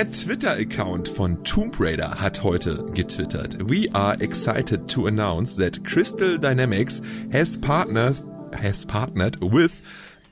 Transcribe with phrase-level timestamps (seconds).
[0.00, 3.58] Der Twitter-Account von Tomb Raider hat heute getwittert.
[3.68, 8.22] We are excited to announce that Crystal Dynamics has partnered,
[8.54, 9.82] has partnered with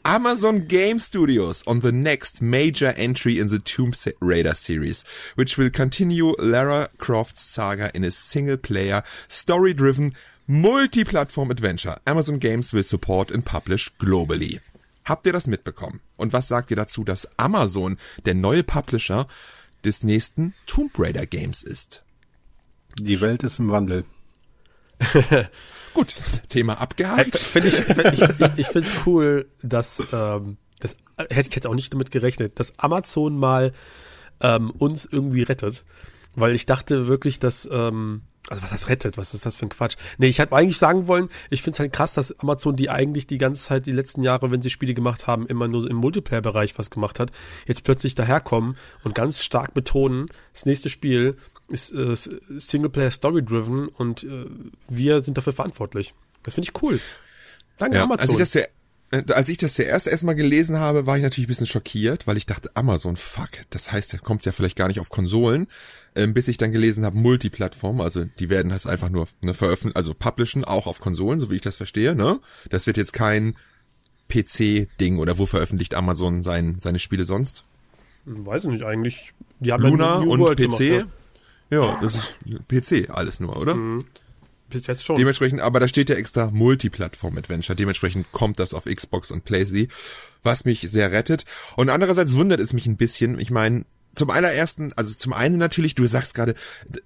[0.06, 3.92] Amazon Game Studios on the next major entry in the Tomb
[4.22, 10.14] Raider series, which will continue Lara Croft's saga in a single-player, story-driven,
[10.46, 11.98] multi-platform adventure.
[12.06, 14.60] Amazon Games will support and publish globally.
[15.04, 16.00] Habt ihr das mitbekommen?
[16.16, 19.26] Und was sagt ihr dazu, dass Amazon der neue Publisher
[19.84, 22.04] des nächsten Tomb Raider Games ist?
[22.98, 24.04] Die Welt ist im Wandel.
[25.94, 26.14] Gut,
[26.48, 27.38] Thema abgehakt.
[27.38, 31.74] Find ich find ich, ich finde es cool, dass, ähm, das hätte ich jetzt auch
[31.74, 33.72] nicht damit gerechnet, dass Amazon mal
[34.40, 35.84] ähm, uns irgendwie rettet.
[36.34, 39.18] Weil ich dachte wirklich, dass ähm, also was heißt rettet?
[39.18, 39.96] Was ist das für ein Quatsch?
[40.18, 43.26] Nee, ich hätte eigentlich sagen wollen, ich finde es halt krass, dass Amazon, die eigentlich
[43.26, 46.78] die ganze Zeit, die letzten Jahre, wenn sie Spiele gemacht haben, immer nur im Multiplayer-Bereich
[46.78, 47.30] was gemacht hat,
[47.66, 51.36] jetzt plötzlich daherkommen und ganz stark betonen, das nächste Spiel
[51.68, 52.14] ist äh,
[52.56, 54.46] Singleplayer Story-driven und äh,
[54.88, 56.14] wir sind dafür verantwortlich.
[56.42, 56.98] Das finde ich cool.
[57.76, 58.22] Danke, ja, Amazon.
[58.22, 58.68] Als ich das der
[59.10, 62.46] als ich das zuerst erstmal gelesen habe, war ich natürlich ein bisschen schockiert, weil ich
[62.46, 65.66] dachte, Amazon, fuck, das heißt, da kommt es ja vielleicht gar nicht auf Konsolen,
[66.14, 69.96] ähm, bis ich dann gelesen habe, Multiplattform, also die werden das einfach nur ne, veröffentlichen,
[69.96, 72.38] also publishen, auch auf Konsolen, so wie ich das verstehe, ne?
[72.68, 73.54] Das wird jetzt kein
[74.28, 77.64] PC-Ding oder wo veröffentlicht Amazon sein, seine Spiele sonst?
[78.26, 79.32] Weiß ich nicht, eigentlich.
[79.60, 80.78] Die haben Luna und World PC?
[80.78, 81.08] Gemacht,
[81.70, 81.82] ja.
[81.82, 83.74] ja, das ist PC alles nur, oder?
[83.74, 84.04] Mhm.
[84.70, 85.16] Bis jetzt schon.
[85.16, 87.76] Dementsprechend, aber da steht ja extra Multiplattform-Adventure.
[87.76, 89.88] Dementsprechend kommt das auf Xbox und PlayStation,
[90.42, 91.44] was mich sehr rettet.
[91.76, 93.38] Und andererseits wundert es mich ein bisschen.
[93.40, 96.54] Ich meine, zum allerersten, also zum einen natürlich, du sagst gerade,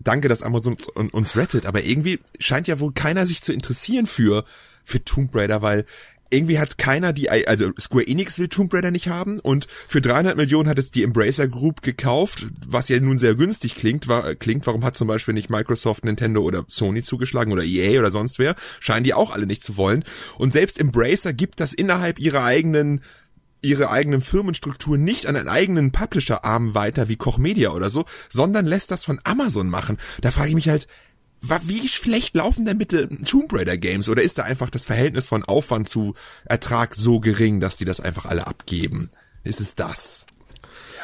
[0.00, 0.76] danke, dass Amazon
[1.12, 4.44] uns rettet, aber irgendwie scheint ja wohl keiner sich zu interessieren für,
[4.82, 5.84] für Tomb Raider, weil
[6.32, 10.36] irgendwie hat keiner die, also Square Enix will Tomb Raider nicht haben und für 300
[10.36, 14.08] Millionen hat es die Embracer Group gekauft, was ja nun sehr günstig klingt.
[14.08, 18.10] War, klingt, warum hat zum Beispiel nicht Microsoft, Nintendo oder Sony zugeschlagen oder EA oder
[18.10, 18.54] sonst wer?
[18.80, 20.04] Scheinen die auch alle nicht zu wollen.
[20.38, 23.02] Und selbst Embracer gibt das innerhalb ihrer eigenen
[23.64, 28.66] ihre eigenen Firmenstruktur nicht an einen eigenen Publisher-Arm weiter wie Koch Media oder so, sondern
[28.66, 29.98] lässt das von Amazon machen.
[30.20, 30.88] Da frage ich mich halt,
[31.42, 34.08] wie schlecht laufen denn bitte Tomb Raider Games?
[34.08, 36.14] Oder ist da einfach das Verhältnis von Aufwand zu
[36.44, 39.10] Ertrag so gering, dass die das einfach alle abgeben?
[39.44, 40.26] Ist es das?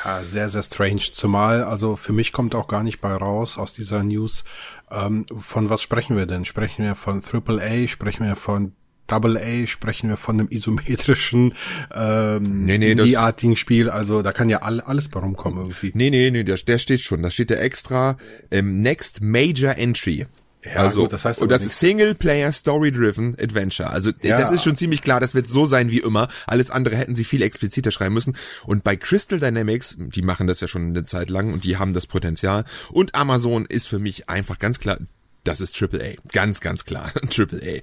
[0.05, 1.03] Ja, sehr, sehr strange.
[1.13, 4.45] Zumal, also für mich kommt auch gar nicht bei raus aus dieser News,
[4.91, 6.45] ähm, von was sprechen wir denn?
[6.45, 7.89] Sprechen wir von AAA?
[7.89, 8.73] Sprechen wir von
[9.09, 11.55] Double A sprechen wir von einem isometrischen,
[11.93, 13.91] ähm, nee, nee, artigen Spiel.
[13.91, 15.91] Also da kann ja all, alles bei rumkommen irgendwie.
[15.95, 17.23] Nee, nee, nee, der, der steht schon.
[17.23, 18.17] Da steht der extra
[18.51, 20.27] ähm, Next Major Entry.
[20.65, 23.91] Ja, also, gut, das heißt und das ist Single-Player Story-Driven Adventure.
[23.91, 24.37] Also ja.
[24.37, 26.29] das ist schon ziemlich klar, das wird so sein wie immer.
[26.47, 28.37] Alles andere hätten sie viel expliziter schreiben müssen.
[28.67, 31.95] Und bei Crystal Dynamics, die machen das ja schon eine Zeit lang und die haben
[31.95, 32.65] das Potenzial.
[32.91, 34.99] Und Amazon ist für mich einfach ganz klar,
[35.45, 36.15] das ist AAA.
[36.33, 37.11] Ganz, ganz klar.
[37.23, 37.81] AAA.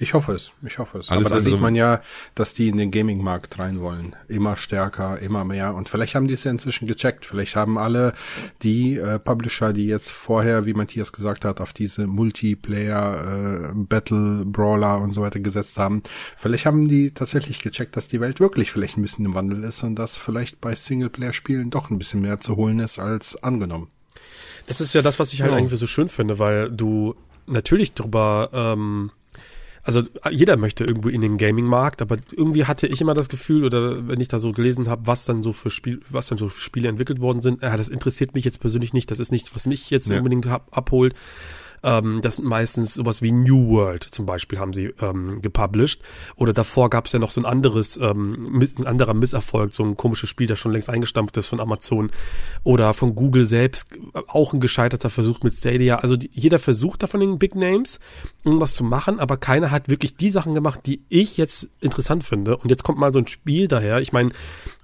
[0.00, 1.10] Ich hoffe es, ich hoffe es.
[1.10, 2.00] Alles Aber da sieht man ja,
[2.36, 4.14] dass die in den Gaming-Markt rein wollen.
[4.28, 5.74] Immer stärker, immer mehr.
[5.74, 7.26] Und vielleicht haben die es ja inzwischen gecheckt.
[7.26, 8.14] Vielleicht haben alle
[8.62, 14.44] die äh, Publisher, die jetzt vorher, wie Matthias gesagt hat, auf diese Multiplayer, äh, Battle,
[14.44, 16.04] Brawler und so weiter gesetzt haben.
[16.36, 19.82] Vielleicht haben die tatsächlich gecheckt, dass die Welt wirklich vielleicht ein bisschen im Wandel ist
[19.82, 23.88] und dass vielleicht bei Singleplayer-Spielen doch ein bisschen mehr zu holen ist als angenommen.
[24.68, 25.58] Das ist ja das, was ich halt ja.
[25.58, 27.16] irgendwie so schön finde, weil du
[27.48, 29.10] natürlich drüber ähm,
[29.88, 34.06] also jeder möchte irgendwo in den Gaming-Markt, aber irgendwie hatte ich immer das Gefühl, oder
[34.06, 36.60] wenn ich da so gelesen habe, was dann so für Spiel, was dann so für
[36.60, 39.64] Spiele entwickelt worden sind, ja, das interessiert mich jetzt persönlich nicht, das ist nichts, was
[39.64, 40.18] mich jetzt ja.
[40.18, 41.14] unbedingt ab, abholt.
[41.82, 46.00] Ähm, das sind meistens sowas wie New World zum Beispiel haben sie ähm, gepublished.
[46.36, 49.96] Oder davor gab es ja noch so ein anderes, ähm, ein anderer Misserfolg, so ein
[49.96, 52.10] komisches Spiel, das schon längst eingestampft ist von Amazon.
[52.64, 53.86] Oder von Google selbst,
[54.26, 55.96] auch ein gescheiterter Versuch mit Stadia.
[55.96, 58.00] Also die, jeder versucht da von den Big Names
[58.44, 62.56] irgendwas zu machen, aber keiner hat wirklich die Sachen gemacht, die ich jetzt interessant finde.
[62.56, 64.00] Und jetzt kommt mal so ein Spiel daher.
[64.00, 64.32] Ich meine,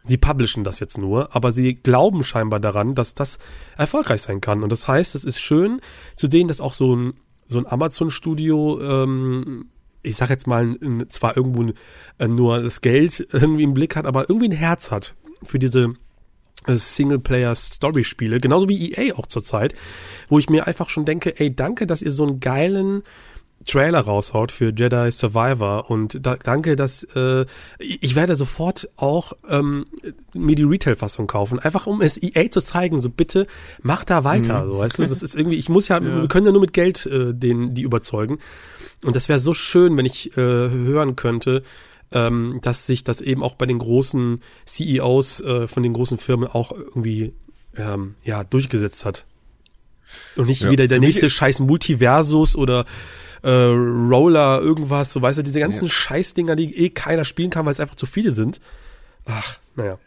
[0.06, 3.38] sie publishen das jetzt nur, aber sie glauben scheinbar daran, dass das
[3.76, 4.62] erfolgreich sein kann.
[4.62, 5.80] Und das heißt, es ist schön
[6.16, 7.14] zu sehen, dass auch so ein,
[7.48, 9.70] so ein Amazon-Studio, ähm,
[10.02, 10.76] ich sag jetzt mal,
[11.08, 11.72] zwar irgendwo
[12.18, 15.94] äh, nur das Geld irgendwie im Blick hat, aber irgendwie ein Herz hat für diese
[16.66, 19.74] äh, Singleplayer-Story-Spiele, genauso wie EA auch zurzeit,
[20.28, 23.02] wo ich mir einfach schon denke, ey, danke, dass ihr so einen geilen
[23.64, 27.46] Trailer raushaut für Jedi Survivor und da, danke, dass äh,
[27.78, 29.86] ich werde sofort auch ähm,
[30.32, 33.46] mir die Retail-Fassung kaufen, einfach um es EA zu zeigen, so bitte
[33.82, 34.72] mach da weiter, mhm.
[34.72, 36.72] so weißt du, das ist irgendwie, ich muss ja, ja, wir können ja nur mit
[36.72, 38.38] Geld äh, den die überzeugen
[39.04, 41.62] und das wäre so schön, wenn ich äh, hören könnte,
[42.12, 46.48] ähm, dass sich das eben auch bei den großen CEOs äh, von den großen Firmen
[46.48, 47.32] auch irgendwie
[47.76, 49.26] ähm, ja, durchgesetzt hat.
[50.36, 52.84] Und nicht ja, wieder der nächste scheiß Multiversus oder
[53.44, 55.90] äh, Roller, irgendwas, so weißt du, diese ganzen ja.
[55.90, 58.60] Scheißdinger, die eh keiner spielen kann, weil es einfach zu viele sind.
[59.26, 59.98] Ach, naja.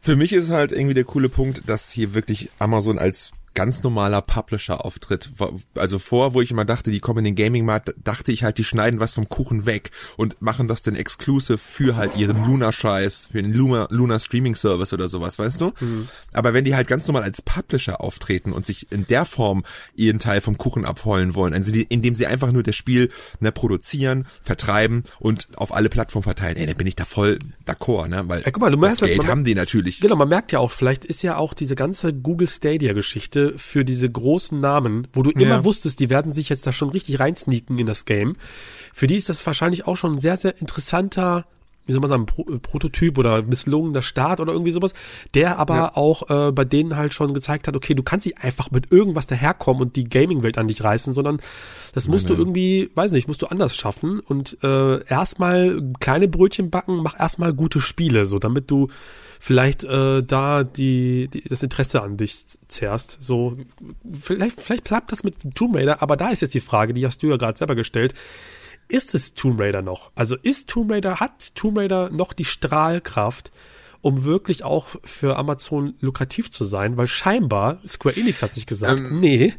[0.00, 4.22] Für mich ist halt irgendwie der coole Punkt, dass hier wirklich Amazon als ganz normaler
[4.22, 5.30] Publisher-Auftritt.
[5.76, 8.64] Also vor, wo ich immer dachte, die kommen in den Gaming-Markt, dachte ich halt, die
[8.64, 13.42] schneiden was vom Kuchen weg und machen das dann exclusive für halt ihren Luna-Scheiß, für
[13.42, 15.72] den Luna, Luna Streaming-Service oder sowas, weißt du?
[15.80, 16.08] Mhm.
[16.32, 19.64] Aber wenn die halt ganz normal als Publisher auftreten und sich in der Form
[19.94, 23.10] ihren Teil vom Kuchen abholen wollen, also die, indem sie einfach nur das Spiel
[23.40, 28.08] ne, produzieren, vertreiben und auf alle Plattformen verteilen, ey, dann bin ich da voll d'accord,
[28.08, 28.22] ne?
[28.26, 30.00] Weil ja, guck mal, du das Geld haben die natürlich.
[30.00, 34.10] Genau, man merkt ja auch, vielleicht ist ja auch diese ganze Google Stadia-Geschichte für diese
[34.10, 35.64] großen Namen, wo du immer ja.
[35.64, 38.36] wusstest, die werden sich jetzt da schon richtig reinsneaken in das Game.
[38.92, 41.44] Für die ist das wahrscheinlich auch schon ein sehr, sehr interessanter
[41.86, 44.94] wie soll man sagen, Pro Prototyp oder misslungener Start oder irgendwie sowas,
[45.34, 45.96] der aber ja.
[45.96, 49.26] auch äh, bei denen halt schon gezeigt hat, okay, du kannst nicht einfach mit irgendwas
[49.26, 51.40] daherkommen und die Gaming-Welt an dich reißen, sondern
[51.92, 56.28] das musst Nein, du irgendwie, weiß nicht, musst du anders schaffen und äh, erstmal kleine
[56.28, 58.88] Brötchen backen, mach erstmal gute Spiele, so damit du
[59.44, 63.18] vielleicht äh, da die, die das Interesse an dich zerrst.
[63.20, 63.56] So
[64.20, 67.24] vielleicht vielleicht bleibt das mit Tomb Raider, aber da ist jetzt die Frage, die hast
[67.24, 68.14] du ja gerade selber gestellt.
[68.86, 70.12] Ist es Tomb Raider noch?
[70.14, 73.50] Also ist Tomb Raider hat Tomb Raider noch die Strahlkraft?
[74.04, 78.98] um wirklich auch für Amazon lukrativ zu sein, weil scheinbar Square Enix hat sich gesagt,
[78.98, 79.54] ähm, nee,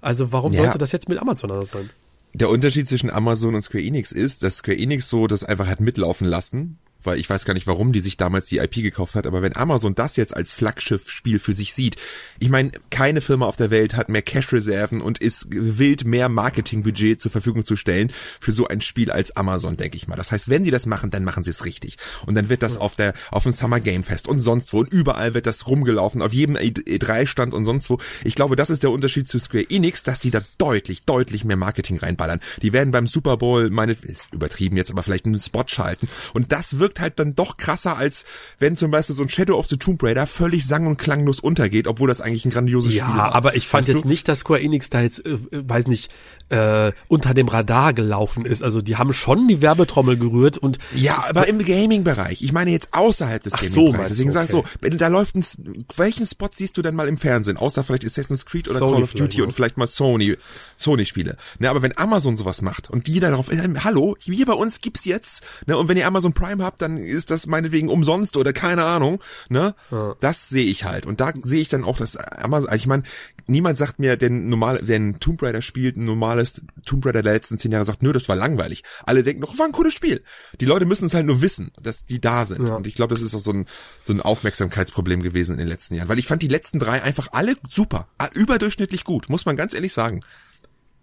[0.00, 0.62] also warum ja.
[0.62, 1.90] sollte das jetzt mit Amazon anders sein?
[2.32, 5.82] Der Unterschied zwischen Amazon und Square Enix ist, dass Square Enix so das einfach hat
[5.82, 9.26] mitlaufen lassen weil ich weiß gar nicht, warum die sich damals die IP gekauft hat,
[9.26, 11.96] aber wenn Amazon das jetzt als Flaggschiff-Spiel für sich sieht,
[12.38, 17.20] ich meine, keine Firma auf der Welt hat mehr Cash-Reserven und ist gewillt, mehr Marketingbudget
[17.20, 20.16] zur Verfügung zu stellen für so ein Spiel als Amazon, denke ich mal.
[20.16, 21.96] Das heißt, wenn die das machen, dann machen sie es richtig.
[22.26, 24.92] Und dann wird das auf der, auf dem Summer Game Fest und sonst wo und
[24.92, 27.98] überall wird das rumgelaufen, auf jedem E3-Stand und sonst wo.
[28.24, 31.56] Ich glaube, das ist der Unterschied zu Square Enix, dass die da deutlich, deutlich mehr
[31.56, 32.40] Marketing reinballern.
[32.62, 36.52] Die werden beim Super Bowl, meine, ist übertrieben jetzt, aber vielleicht einen Spot schalten und
[36.52, 38.24] das wirkt wirkt halt dann doch krasser, als
[38.58, 41.86] wenn zum Beispiel so ein Shadow of the Tomb Raider völlig sang- und klanglos untergeht,
[41.86, 43.30] obwohl das eigentlich ein grandioses ja, Spiel war.
[43.30, 44.08] Ja, aber ich fand weißt jetzt du?
[44.08, 46.10] nicht, dass Square Enix da jetzt, äh, weiß nicht,
[46.48, 48.62] äh, unter dem Radar gelaufen ist.
[48.62, 52.42] Also die haben schon die Werbetrommel gerührt und ja, aber im Gaming-Bereich.
[52.42, 54.10] Ich meine jetzt außerhalb des Gaming-Bereichs.
[54.10, 54.34] Deswegen okay.
[54.34, 55.44] sag ich so, wenn da läuft ein,
[55.96, 57.56] welchen Spot siehst du denn mal im Fernsehen?
[57.56, 60.36] Außer vielleicht Assassin's Creed oder Sony Call of Duty und vielleicht mal Sony,
[60.76, 61.36] Sony-Spiele.
[61.58, 65.04] Ne, aber wenn Amazon sowas macht und die darauf, äh, hallo, hier bei uns gibt's
[65.04, 68.84] jetzt, ne, und wenn ihr Amazon Prime habt, dann ist das meinetwegen umsonst oder keine
[68.84, 69.74] Ahnung, ne?
[69.90, 70.14] Ja.
[70.20, 71.06] Das sehe ich halt.
[71.06, 73.02] Und da sehe ich dann auch das Amazon, ich meine,
[73.46, 77.58] niemand sagt mir, denn normal, wenn Tomb Raider spielt, ein normales Tomb Raider der letzten
[77.58, 78.82] zehn Jahre sagt, nö, das war langweilig.
[79.04, 80.22] Alle denken noch, war ein cooles Spiel.
[80.60, 82.68] Die Leute müssen es halt nur wissen, dass die da sind.
[82.68, 82.74] Ja.
[82.74, 83.66] Und ich glaube, das ist auch so ein,
[84.02, 86.08] so ein Aufmerksamkeitsproblem gewesen in den letzten Jahren.
[86.08, 88.08] Weil ich fand die letzten drei einfach alle super.
[88.34, 90.20] Überdurchschnittlich gut, muss man ganz ehrlich sagen.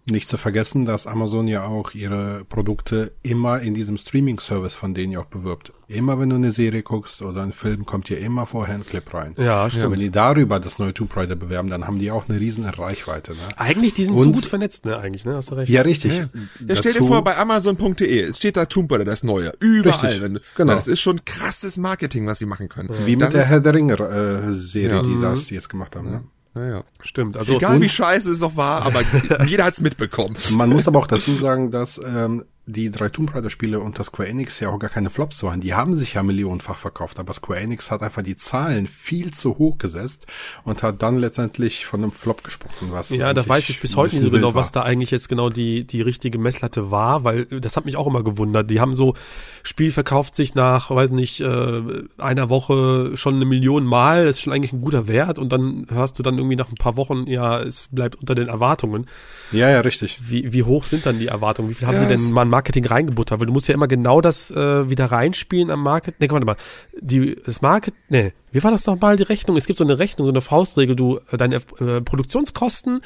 [0.06, 5.12] Nicht zu vergessen, dass Amazon ja auch ihre Produkte immer in diesem Streaming-Service von denen
[5.12, 5.72] ja auch bewirbt.
[5.88, 9.14] Immer wenn du eine Serie guckst oder einen Film, kommt dir immer vorher ein Clip
[9.14, 9.34] rein.
[9.38, 9.86] Ja, stimmt.
[9.86, 12.66] Und wenn die darüber das neue Tomb Raider bewerben, dann haben die auch eine riesen
[12.66, 13.32] Reichweite.
[13.32, 13.38] Ne?
[13.56, 14.98] Eigentlich, die sind Und, so gut vernetzt, ne?
[14.98, 15.36] Eigentlich, ne?
[15.36, 15.70] Hast du recht.
[15.70, 16.12] Ja, richtig.
[16.12, 16.28] Ja,
[16.68, 19.52] ja stell dir vor, bei Amazon.de, es steht da Tomb Raider, das neue.
[19.60, 20.20] Überall.
[20.20, 20.72] Wenn du, genau.
[20.72, 22.90] Ja, das ist schon krasses Marketing, was sie machen können.
[23.06, 26.10] Wie mit das der Herr der Ringe-Serie, äh, die das die jetzt gemacht haben.
[26.10, 26.24] Ne?
[26.54, 26.84] Naja.
[27.02, 27.36] Stimmt.
[27.36, 29.02] Also Egal wie scheiße es auch war, aber
[29.46, 30.36] jeder hat's mitbekommen.
[30.52, 34.28] Man muss aber auch dazu sagen, dass ähm, die drei Tomb Raider Spiele unter Square
[34.28, 35.60] Enix ja auch gar keine Flops waren.
[35.60, 39.58] Die haben sich ja millionenfach verkauft, aber Square Enix hat einfach die Zahlen viel zu
[39.58, 40.26] hoch gesetzt
[40.64, 44.16] und hat dann letztendlich von einem Flop gesprochen, was Ja, da weiß ich bis heute
[44.16, 47.76] nicht so genau, was da eigentlich jetzt genau die die richtige Messlatte war, weil das
[47.76, 48.70] hat mich auch immer gewundert.
[48.70, 49.14] Die haben so
[49.62, 51.82] Spiel verkauft sich nach, weiß nicht, äh,
[52.16, 55.86] einer Woche schon eine Million Mal, das ist schon eigentlich ein guter Wert und dann
[55.90, 59.06] hörst du dann irgendwie nach ein paar Wochen, ja, es bleibt unter den Erwartungen.
[59.52, 60.18] Ja, ja, richtig.
[60.20, 61.68] Wie, wie hoch sind dann die Erwartungen?
[61.70, 63.40] Wie viel haben ja, sie denn mal Marketing reingebuttert?
[63.40, 66.16] Weil du musst ja immer genau das äh, wieder reinspielen am Market.
[66.18, 66.56] Nee, warte mal.
[67.00, 69.56] Die, das Market, nee, wie war das nochmal, die Rechnung?
[69.56, 73.00] Es gibt so eine Rechnung, so eine Faustregel, du, äh, deine äh, Produktionskosten,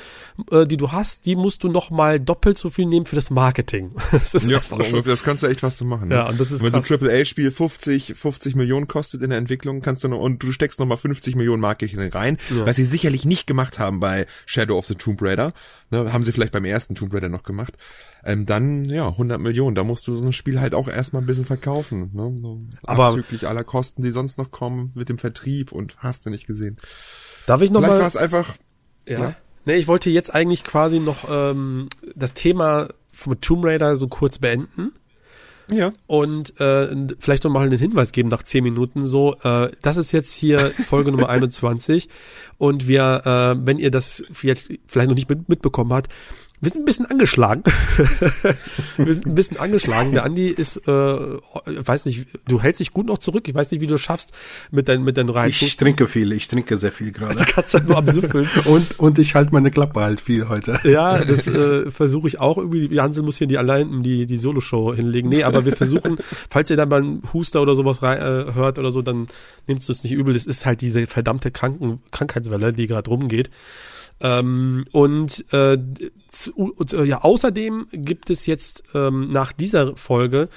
[0.51, 3.93] äh, die du hast, die musst du nochmal doppelt so viel nehmen für das Marketing.
[4.13, 6.11] das ist ja, schon, das kannst du echt was zu machen.
[6.11, 6.17] Ne?
[6.17, 6.87] Ja, und das ist Wenn krass.
[6.87, 10.53] so ein AAA-Spiel 50, 50 Millionen kostet in der Entwicklung, kannst du noch, und du
[10.53, 12.67] steckst nochmal 50 Millionen Marketing rein, ja.
[12.67, 15.55] was sie sicherlich nicht gemacht haben bei Shadow of the Tomb Raider.
[15.91, 17.73] Ne, haben sie vielleicht beim ersten Tomb Raider noch gemacht
[18.29, 19.75] ähm, dann ja 100 Millionen.
[19.75, 22.37] Da musst du so ein Spiel halt auch erstmal ein bisschen verkaufen, ne?
[22.41, 26.31] So Aber abzüglich aller Kosten, die sonst noch kommen mit dem Vertrieb und hast du
[26.31, 26.77] nicht gesehen.
[27.47, 28.57] Darf ich noch Vielleicht war es einfach.
[29.09, 29.19] Ja.
[29.19, 29.37] ja.
[29.65, 34.39] Nee, ich wollte jetzt eigentlich quasi noch ähm, das Thema von Tomb Raider so kurz
[34.39, 34.93] beenden.
[35.71, 35.93] Ja.
[36.07, 39.03] Und äh, vielleicht noch mal einen Hinweis geben nach zehn Minuten.
[39.03, 42.09] So, äh, das ist jetzt hier Folge Nummer 21
[42.57, 46.11] und wir, äh, wenn ihr das jetzt vielleicht noch nicht mit, mitbekommen habt,
[46.61, 47.63] wir sind ein bisschen angeschlagen.
[48.97, 50.13] wir sind ein bisschen angeschlagen.
[50.13, 53.47] Der Andi ist, äh, weiß nicht, du hältst dich gut noch zurück.
[53.47, 54.33] Ich weiß nicht, wie du schaffst
[54.71, 55.67] mit deinen mit deinen Reizen.
[55.67, 56.33] Ich trinke viel.
[56.33, 57.37] Ich trinke sehr viel gerade.
[57.37, 58.49] Du kannst halt nur am Süffeln.
[58.65, 60.81] und und ich halte meine Klappe halt viel heute.
[60.83, 63.01] Ja, das äh, versuche ich auch irgendwie.
[63.01, 65.29] Hansel muss hier die allein die die Solo-Show hinlegen.
[65.29, 66.19] Nee, aber wir versuchen,
[66.51, 69.29] falls ihr dann mal einen Huster oder sowas rein, äh, hört oder so, dann
[69.69, 70.35] nehmt es uns nicht übel.
[70.35, 73.51] Es ist halt diese verdammte Kranken Krankheitswelle, die gerade rumgeht.
[74.21, 75.79] Ähm, und äh,
[76.31, 80.49] zu, äh, ja, außerdem gibt es jetzt ähm, nach dieser Folge,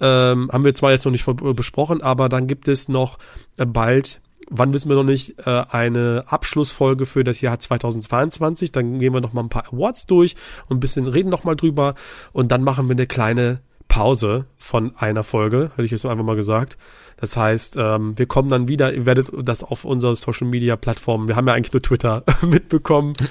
[0.00, 1.26] ähm, haben wir zwar jetzt noch nicht
[1.56, 3.18] besprochen, aber dann gibt es noch
[3.56, 8.72] äh, bald wann wissen wir noch nicht, äh, eine Abschlussfolge für das Jahr 2022.
[8.72, 10.34] Dann gehen wir noch mal ein paar Awards durch
[10.68, 11.94] und ein bisschen reden noch mal drüber
[12.32, 16.36] und dann machen wir eine kleine Pause von einer Folge, hätte ich jetzt einfach mal
[16.36, 16.78] gesagt.
[17.16, 21.26] Das heißt, ähm, wir kommen dann wieder, ihr werdet das auf unserer Social Media Plattform,
[21.26, 23.14] wir haben ja eigentlich nur Twitter mitbekommen.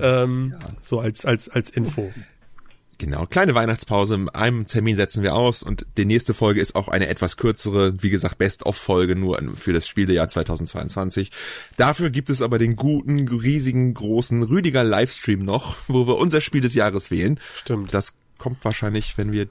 [0.00, 0.68] ja, ähm, ja.
[0.82, 2.12] So als, als, als Info.
[2.98, 4.26] Genau, kleine Weihnachtspause.
[4.32, 8.10] Einem Termin setzen wir aus und die nächste Folge ist auch eine etwas kürzere, wie
[8.10, 11.30] gesagt, Best-of-Folge nur für das Spielejahr 2022.
[11.76, 16.62] Dafür gibt es aber den guten, riesigen, großen Rüdiger Livestream noch, wo wir unser Spiel
[16.62, 17.38] des Jahres wählen.
[17.60, 17.94] Stimmt.
[17.94, 19.48] Das kommt wahrscheinlich, wenn wir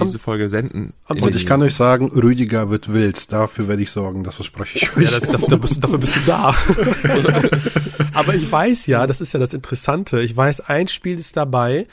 [0.00, 0.92] diese Folge senden.
[1.08, 3.32] Und ich kann euch sagen, Rüdiger wird wild.
[3.32, 5.10] Dafür werde ich sorgen, das verspreche ich euch.
[5.10, 6.54] Ja, das, dafür, bist, dafür bist du da.
[8.14, 10.20] Aber ich weiß ja, das ist ja das Interessante.
[10.20, 11.86] Ich weiß, ein Spiel ist dabei.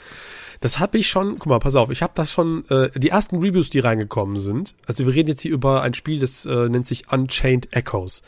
[0.60, 3.36] Das habe ich schon, guck mal, pass auf, ich habe das schon, äh, die ersten
[3.36, 4.74] Reviews, die reingekommen sind.
[4.86, 8.22] Also wir reden jetzt hier über ein Spiel, das äh, nennt sich Unchained Echoes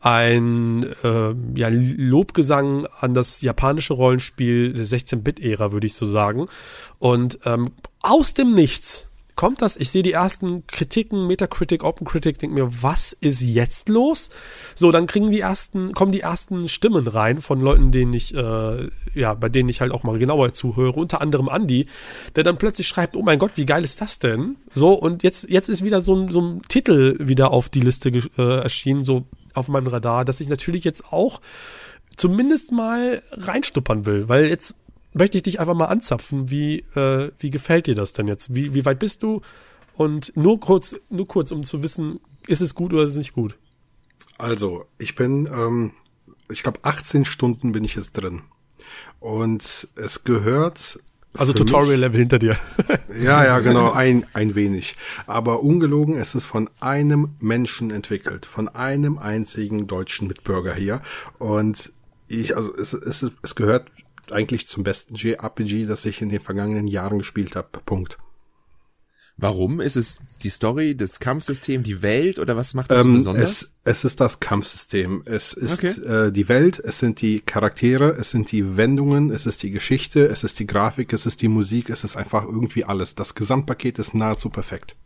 [0.00, 6.46] ein äh, ja, Lobgesang an das japanische Rollenspiel der 16-Bit-Ära, würde ich so sagen.
[6.98, 7.72] Und ähm,
[8.02, 13.12] aus dem Nichts kommt das, ich sehe die ersten Kritiken, Metacritic, OpenCritic, denke mir, was
[13.12, 14.30] ist jetzt los?
[14.74, 18.88] So, dann kriegen die ersten, kommen die ersten Stimmen rein von Leuten, denen ich, äh,
[19.14, 21.86] ja, bei denen ich halt auch mal genauer zuhöre, unter anderem Andy,
[22.34, 24.56] der dann plötzlich schreibt, oh mein Gott, wie geil ist das denn?
[24.74, 28.08] So, und jetzt, jetzt ist wieder so ein, so ein Titel wieder auf die Liste
[28.08, 29.26] äh, erschienen, so
[29.56, 31.40] auf meinem Radar, dass ich natürlich jetzt auch
[32.16, 34.74] zumindest mal reinstuppern will, weil jetzt
[35.12, 36.50] möchte ich dich einfach mal anzapfen.
[36.50, 38.54] Wie, äh, wie gefällt dir das denn jetzt?
[38.54, 39.40] Wie, wie weit bist du?
[39.94, 43.32] Und nur kurz, nur kurz, um zu wissen, ist es gut oder ist es nicht
[43.32, 43.56] gut?
[44.38, 45.92] Also, ich bin, ähm,
[46.50, 48.42] ich glaube, 18 Stunden bin ich jetzt drin.
[49.18, 51.00] Und es gehört
[51.38, 52.56] also Tutorial-Level hinter dir.
[53.20, 54.96] ja, ja, genau, ein, ein wenig.
[55.26, 61.00] Aber ungelogen, es ist von einem Menschen entwickelt, von einem einzigen deutschen Mitbürger hier.
[61.38, 61.92] Und
[62.28, 63.90] ich, also es, es, es gehört
[64.30, 67.68] eigentlich zum besten JRPG, das ich in den vergangenen Jahren gespielt habe.
[67.84, 68.18] Punkt.
[69.38, 69.80] Warum?
[69.82, 73.50] Ist es die Story, das Kampfsystem, die Welt oder was macht das ähm, so besonders?
[73.50, 75.22] Es, es ist das Kampfsystem.
[75.26, 75.88] Es ist okay.
[76.28, 80.26] äh, die Welt, es sind die Charaktere, es sind die Wendungen, es ist die Geschichte,
[80.26, 83.14] es ist die Grafik, es ist die Musik, es ist einfach irgendwie alles.
[83.14, 84.96] Das Gesamtpaket ist nahezu perfekt.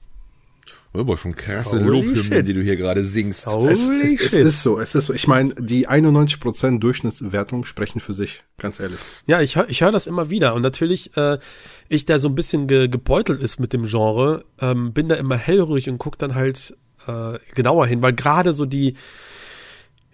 [0.93, 3.47] Aber schon krasse Lobhymnen, die du hier gerade singst.
[3.47, 4.33] Holy es, shit.
[4.33, 5.15] es ist so, es ist so.
[5.15, 8.99] Ich meine, die 91% Durchschnittswertung sprechen für sich, ganz ehrlich.
[9.27, 10.55] Ja, ich höre ich hör das immer wieder.
[10.55, 11.39] Und natürlich, äh,
[11.89, 15.37] ich, der so ein bisschen ge gebeutelt ist mit dem Genre, ähm, bin da immer
[15.37, 18.95] hellruhig und guck dann halt äh, genauer hin, weil gerade so die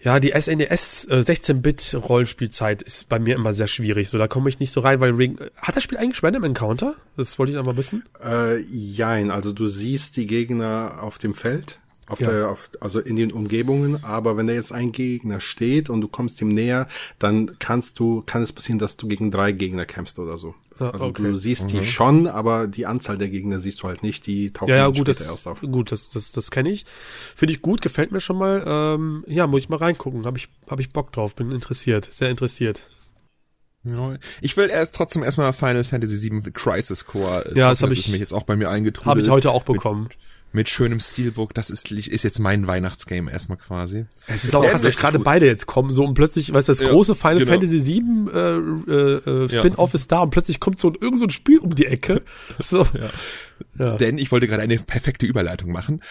[0.07, 4.09] ja, die SNES äh, 16-Bit Rollenspielzeit ist bei mir immer sehr schwierig.
[4.09, 5.37] So, da komme ich nicht so rein, weil Ring.
[5.61, 6.95] Hat das Spiel eigentlich Random Encounter?
[7.17, 8.05] Das wollte ich einmal wissen.
[8.25, 12.31] Äh, jein, also du siehst die Gegner auf dem Feld auf ja.
[12.31, 16.09] der, auf, also in den Umgebungen, aber wenn da jetzt ein Gegner steht und du
[16.09, 20.19] kommst ihm näher, dann kannst du, kann es passieren, dass du gegen drei Gegner kämpfst
[20.19, 20.55] oder so.
[20.79, 21.23] Ah, also okay.
[21.23, 21.69] du siehst mhm.
[21.69, 24.89] die schon, aber die Anzahl der Gegner siehst du halt nicht, die tauchen ja, ja,
[24.89, 25.61] gut, das, erst auf.
[25.61, 26.85] Gut, das, das, das kenne ich.
[27.35, 28.63] Finde ich gut, gefällt mir schon mal.
[28.67, 30.27] Ähm, ja, muss ich mal reingucken.
[30.27, 32.89] Habe ich, hab ich Bock drauf, bin interessiert, sehr interessiert.
[34.41, 37.53] Ich will erst trotzdem erstmal Final Fantasy VII Crisis Core.
[37.55, 39.07] Ja, das, hab das ich, ist mich jetzt auch bei mir eingetrudelt.
[39.07, 40.05] Habe ich heute auch bekommen.
[40.05, 40.17] Mit,
[40.53, 41.55] mit schönem Steelbook.
[41.55, 44.07] Das ist, ist jetzt mein Weihnachtsgame erstmal quasi.
[44.27, 46.81] Es ist auch krass, dass gerade beide jetzt kommen, so und plötzlich, weißt du, das
[46.81, 47.53] ja, große Final genau.
[47.53, 49.97] Fantasy VII äh, äh, äh Spin-Off ja.
[49.97, 52.23] ist da und plötzlich kommt so irgend so ein Spiel um die Ecke.
[52.59, 52.79] So.
[52.79, 53.11] Ja.
[53.79, 53.97] Ja.
[53.97, 56.03] Denn ich wollte gerade eine perfekte Überleitung machen.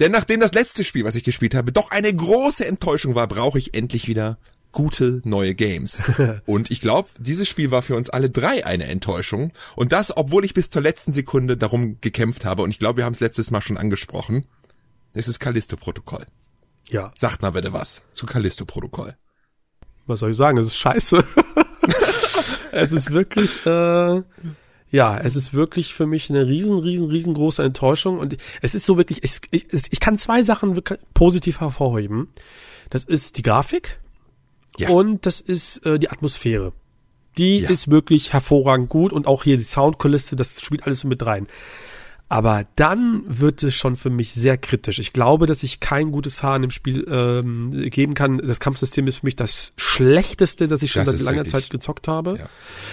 [0.00, 3.58] Denn nachdem das letzte Spiel, was ich gespielt habe, doch eine große Enttäuschung war, brauche
[3.58, 4.38] ich endlich wieder
[4.76, 6.02] gute neue Games.
[6.46, 9.52] Und ich glaube, dieses Spiel war für uns alle drei eine Enttäuschung.
[9.74, 12.60] Und das, obwohl ich bis zur letzten Sekunde darum gekämpft habe.
[12.60, 14.44] Und ich glaube, wir haben es letztes Mal schon angesprochen.
[15.14, 16.26] Es ist Callisto-Protokoll.
[16.90, 17.10] Ja.
[17.14, 19.16] Sagt mal bitte was zu Callisto-Protokoll.
[20.06, 20.58] Was soll ich sagen?
[20.58, 21.24] Es ist scheiße.
[22.72, 24.22] es ist wirklich, äh,
[24.90, 28.98] Ja, es ist wirklich für mich eine riesen, riesen, riesengroße Enttäuschung und es ist so
[28.98, 30.78] wirklich, ich, ich, ich kann zwei Sachen
[31.14, 32.28] positiv hervorheben.
[32.90, 33.98] Das ist die Grafik
[34.78, 34.90] ja.
[34.90, 36.72] und das ist äh, die Atmosphäre.
[37.38, 37.70] Die ja.
[37.70, 41.46] ist wirklich hervorragend gut und auch hier die Soundkulisse, das spielt alles so mit rein.
[42.28, 44.98] Aber dann wird es schon für mich sehr kritisch.
[44.98, 48.38] Ich glaube, dass ich kein gutes Haar in dem Spiel ähm, geben kann.
[48.38, 52.08] Das Kampfsystem ist für mich das schlechteste, das ich schon das seit langer Zeit gezockt
[52.08, 52.36] habe.
[52.38, 52.46] Ja.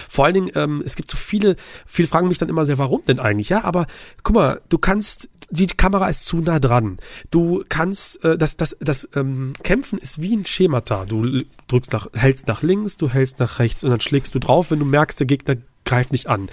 [0.08, 3.02] Vor allen Dingen, ähm, es gibt so viele, viele fragen mich dann immer sehr, warum
[3.02, 3.48] denn eigentlich?
[3.48, 3.88] Ja, aber
[4.22, 6.98] guck mal, du kannst, die Kamera ist zu nah dran.
[7.32, 11.06] Du kannst, äh, das, das, das ähm, Kämpfen ist wie ein Schemata.
[11.06, 14.70] Du drückst nach, hältst nach links, du hältst nach rechts und dann schlägst du drauf,
[14.70, 16.48] wenn du merkst, der Gegner greif nicht an.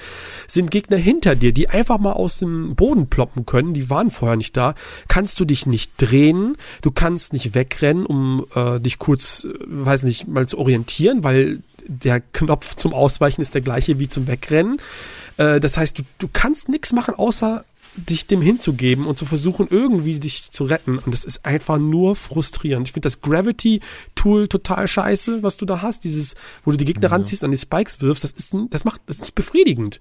[0.47, 4.37] Sind Gegner hinter dir, die einfach mal aus dem Boden ploppen können, die waren vorher
[4.37, 4.75] nicht da,
[5.07, 10.03] kannst du dich nicht drehen, du kannst nicht wegrennen, um äh, dich kurz, äh, weiß
[10.03, 14.79] nicht, mal zu orientieren, weil der Knopf zum Ausweichen ist der gleiche wie zum Wegrennen.
[15.37, 19.67] Äh, das heißt, du, du kannst nichts machen, außer dich dem hinzugeben und zu versuchen,
[19.69, 20.97] irgendwie dich zu retten.
[20.97, 22.87] Und das ist einfach nur frustrierend.
[22.87, 26.03] Ich finde das Gravity-Tool total scheiße, was du da hast.
[26.03, 27.09] Dieses, wo du die Gegner ja.
[27.09, 29.99] ranziehst und die Spikes wirfst, das ist, das macht, das ist nicht befriedigend.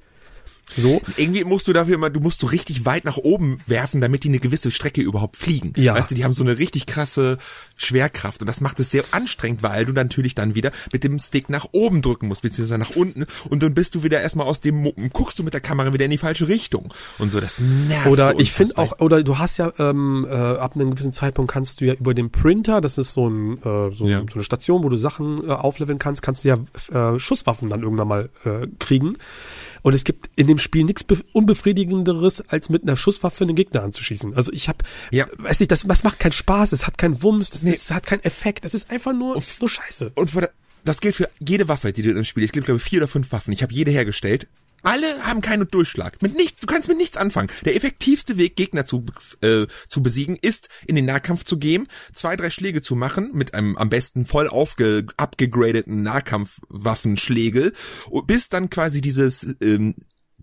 [0.77, 1.03] So.
[1.17, 4.29] Irgendwie musst du dafür immer, du musst du richtig weit nach oben werfen, damit die
[4.29, 5.73] eine gewisse Strecke überhaupt fliegen.
[5.77, 5.95] Ja.
[5.95, 7.39] Weißt du, die haben so eine richtig krasse
[7.77, 11.49] Schwerkraft und das macht es sehr anstrengend, weil du natürlich dann wieder mit dem Stick
[11.49, 14.93] nach oben drücken musst, beziehungsweise nach unten und dann bist du wieder erstmal aus dem,
[15.13, 18.07] guckst du mit der Kamera wieder in die falsche Richtung und so, das nervt.
[18.07, 21.53] Oder so ich finde auch, oder du hast ja, ähm, äh, ab einem gewissen Zeitpunkt
[21.53, 24.21] kannst du ja über den Printer, das ist so, ein, äh, so, ja.
[24.29, 27.83] so eine Station, wo du Sachen äh, aufleveln kannst, kannst du ja äh, Schusswaffen dann
[27.83, 29.17] irgendwann mal äh, kriegen.
[29.83, 34.35] Und es gibt in dem Spiel nichts unbefriedigenderes, als mit einer Schusswaffe einen Gegner anzuschießen.
[34.35, 35.27] Also ich habe, ja.
[35.39, 37.73] weiß nicht, das, das macht keinen Spaß, es hat keinen Wumms, das, nee.
[37.73, 40.13] ist, hat keinen Effekt, das ist einfach nur, und, nur Scheiße.
[40.15, 40.33] Und
[40.85, 42.45] das gilt für jede Waffe, die du im Spiel.
[42.45, 43.53] Es gibt glaube ich vier oder fünf Waffen.
[43.53, 44.49] Ich habe jede hergestellt.
[44.83, 46.21] Alle haben keinen Durchschlag.
[46.23, 47.51] Mit nichts, du kannst mit nichts anfangen.
[47.65, 49.05] Der effektivste Weg, Gegner zu,
[49.43, 53.55] äh, zu besiegen, ist, in den Nahkampf zu gehen, zwei, drei Schläge zu machen, mit
[53.55, 57.73] einem am besten voll aufge, abgegradeten Nahkampfwaffenschlägel,
[58.27, 59.95] bis dann quasi dieses ähm,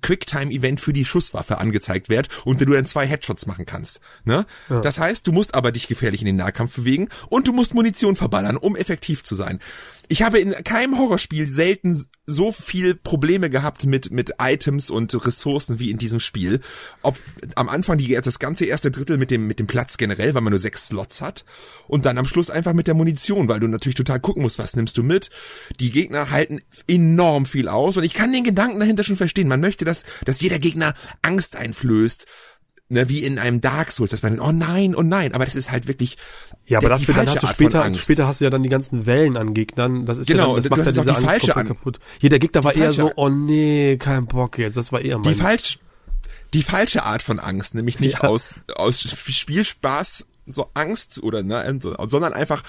[0.02, 4.00] Quicktime-Event für die Schusswaffe angezeigt wird und du dann zwei Headshots machen kannst.
[4.26, 4.46] Ne?
[4.70, 4.82] Ja.
[4.82, 8.16] Das heißt, du musst aber dich gefährlich in den Nahkampf bewegen und du musst Munition
[8.16, 9.60] verballern, um effektiv zu sein
[10.10, 15.80] ich habe in keinem Horrorspiel selten so viel Probleme gehabt mit, mit Items und Ressourcen
[15.80, 16.62] wie in diesem Spiel.
[17.02, 17.18] Ob
[17.56, 20.52] am Anfang die, das ganze erste Drittel mit dem, mit dem Platz generell, weil man
[20.52, 21.44] nur sechs Slots hat.
[21.88, 24.76] Und dann am Schluss einfach mit der Munition, weil du natürlich total gucken musst, was
[24.76, 25.30] nimmst du mit.
[25.80, 27.98] Die Gegner halten enorm viel aus.
[27.98, 29.48] Und ich kann den Gedanken dahinter schon verstehen.
[29.48, 32.28] Man möchte, dass, dass jeder Gegner Angst einflößt
[32.90, 35.72] ne, wie in einem Dark Souls, dass man, oh nein, oh nein, aber das ist
[35.72, 36.18] halt wirklich
[36.68, 39.38] ja, aber dafür dann hast du später, später hast du ja dann die ganzen Wellen
[39.38, 40.06] an Gegnern.
[40.06, 42.00] Das ist genau, ja dann, das macht ja diese die falsche an kaputt.
[42.20, 44.76] Jeder Gegner war eher so, oh nee, kein Bock jetzt.
[44.76, 45.32] Das war eher mein.
[45.32, 45.80] Die falsch,
[46.54, 48.30] die falsche Art von Angst, nämlich nicht ja.
[48.30, 52.64] aus aus Spielspaß so Angst oder ne, sondern einfach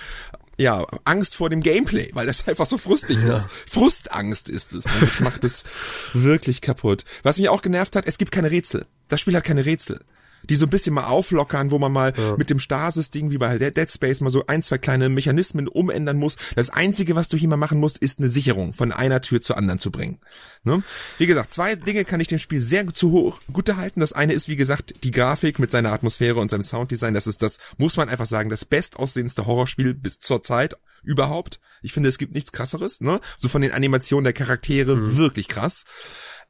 [0.61, 3.35] ja, Angst vor dem Gameplay, weil das einfach so frustig ja.
[3.35, 3.49] ist.
[3.67, 4.87] Frustangst ist es.
[4.87, 5.65] Und das macht es
[6.13, 7.05] wirklich kaputt.
[7.25, 8.87] Was mich auch genervt hat, es gibt keine Rätsel.
[9.09, 10.01] Das Spiel hat keine Rätsel
[10.45, 12.37] die so ein bisschen mal auflockern, wo man mal ja.
[12.37, 16.37] mit dem Stasis-Ding wie bei Dead Space mal so ein, zwei kleine Mechanismen umändern muss.
[16.57, 19.57] Das Einzige, was du hier mal machen musst, ist eine Sicherung von einer Tür zur
[19.57, 20.19] anderen zu bringen.
[20.65, 20.83] Ne?
[21.19, 24.01] Wie gesagt, zwei Dinge kann ich dem Spiel sehr zu hoch gute halten.
[24.01, 27.15] Das eine ist, wie gesagt, die Grafik mit seiner Atmosphäre und seinem Sounddesign.
[27.15, 31.61] Das ist das, muss man einfach sagen, das bestaussehendste Horrorspiel bis zur Zeit überhaupt.
[31.83, 33.21] Ich finde, es gibt nichts krasseres, ne?
[33.37, 35.17] So von den Animationen der Charaktere mhm.
[35.17, 35.85] wirklich krass.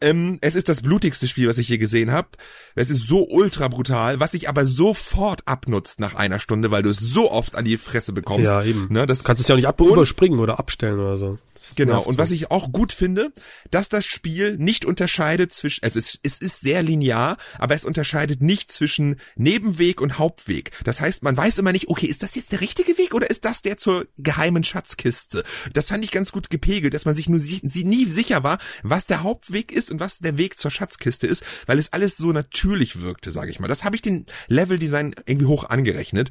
[0.01, 2.29] Ähm, es ist das blutigste Spiel, was ich je gesehen habe.
[2.77, 6.91] Es ist so ultra brutal, was sich aber sofort abnutzt nach einer Stunde, weil du
[6.91, 8.51] es so oft an die Fresse bekommst.
[8.51, 8.87] Ja, eben.
[8.91, 11.39] Ne, das, du kannst es ja auch nicht ab überspringen oder abstellen oder so.
[11.77, 12.03] Genau.
[12.03, 13.33] Und was ich auch gut finde,
[13.71, 18.43] dass das Spiel nicht unterscheidet zwischen, also es, es ist sehr linear, aber es unterscheidet
[18.43, 20.71] nicht zwischen Nebenweg und Hauptweg.
[20.85, 23.45] Das heißt, man weiß immer nicht, okay, ist das jetzt der richtige Weg oder ist
[23.45, 25.43] das der zur geheimen Schatzkiste?
[25.73, 29.07] Das fand ich ganz gut gepegelt, dass man sich nur sie, nie sicher war, was
[29.07, 33.01] der Hauptweg ist und was der Weg zur Schatzkiste ist, weil es alles so natürlich
[33.01, 33.69] wirkte, sage ich mal.
[33.69, 36.31] Das habe ich den Leveldesign irgendwie hoch angerechnet.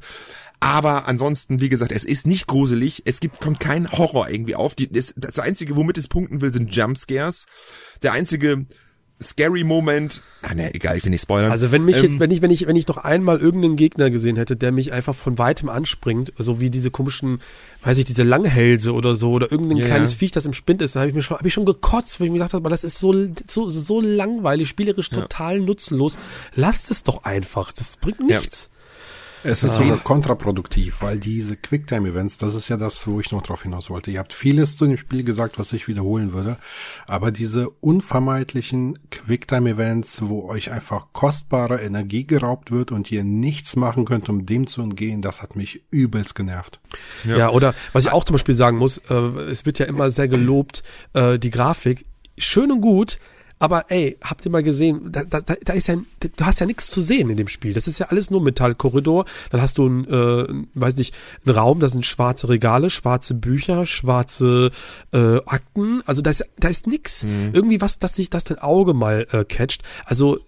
[0.60, 3.02] Aber ansonsten, wie gesagt, es ist nicht gruselig.
[3.04, 4.74] Es gibt, kommt kein Horror irgendwie auf.
[4.74, 7.46] Die, das, das Einzige, womit es punkten will, sind Jumpscares.
[8.02, 8.64] Der einzige
[9.20, 10.22] scary Moment.
[10.42, 11.50] Ah, ne, egal, ich will nicht spoilern.
[11.50, 14.10] Also wenn mich ähm, jetzt, wenn ich, wenn ich, wenn ich noch einmal irgendeinen Gegner
[14.10, 17.40] gesehen hätte, der mich einfach von weitem anspringt, so wie diese komischen,
[17.82, 19.86] weiß ich, diese Langhälse oder so, oder irgendein yeah.
[19.86, 22.20] kleines Viech, das im Spind ist, da habe ich mir schon, habe ich schon gekotzt,
[22.20, 23.12] weil ich mir gedacht habe, das ist so,
[23.46, 25.64] so, so langweilig, spielerisch total ja.
[25.64, 26.14] nutzlos.
[26.54, 27.72] Lasst es doch einfach.
[27.72, 28.70] Das bringt nichts.
[28.70, 28.77] Ja.
[29.44, 33.62] Es ist sogar kontraproduktiv, weil diese Quicktime-Events, das ist ja das, wo ich noch drauf
[33.62, 34.10] hinaus wollte.
[34.10, 36.56] Ihr habt vieles zu dem Spiel gesagt, was ich wiederholen würde,
[37.06, 44.04] aber diese unvermeidlichen Quicktime-Events, wo euch einfach kostbare Energie geraubt wird und ihr nichts machen
[44.04, 46.80] könnt, um dem zu entgehen, das hat mich übelst genervt.
[47.24, 50.10] Ja, ja oder was ich auch zum Beispiel sagen muss, äh, es wird ja immer
[50.10, 50.82] sehr gelobt,
[51.14, 52.04] äh, die Grafik,
[52.36, 53.18] schön und gut,
[53.58, 56.90] aber ey, habt ihr mal gesehen, da, da, da ist ja, du hast ja nichts
[56.90, 57.72] zu sehen in dem Spiel.
[57.72, 59.24] Das ist ja alles nur Metallkorridor.
[59.50, 63.86] Dann hast du ein, äh, weiß nicht, einen Raum, da sind schwarze Regale, schwarze Bücher,
[63.86, 64.70] schwarze
[65.12, 66.02] äh, Akten.
[66.06, 67.24] Also da ist, da ist nix.
[67.24, 67.50] Mhm.
[67.52, 69.82] Irgendwie was, dass sich das dein Auge mal äh, catcht.
[70.04, 70.38] Also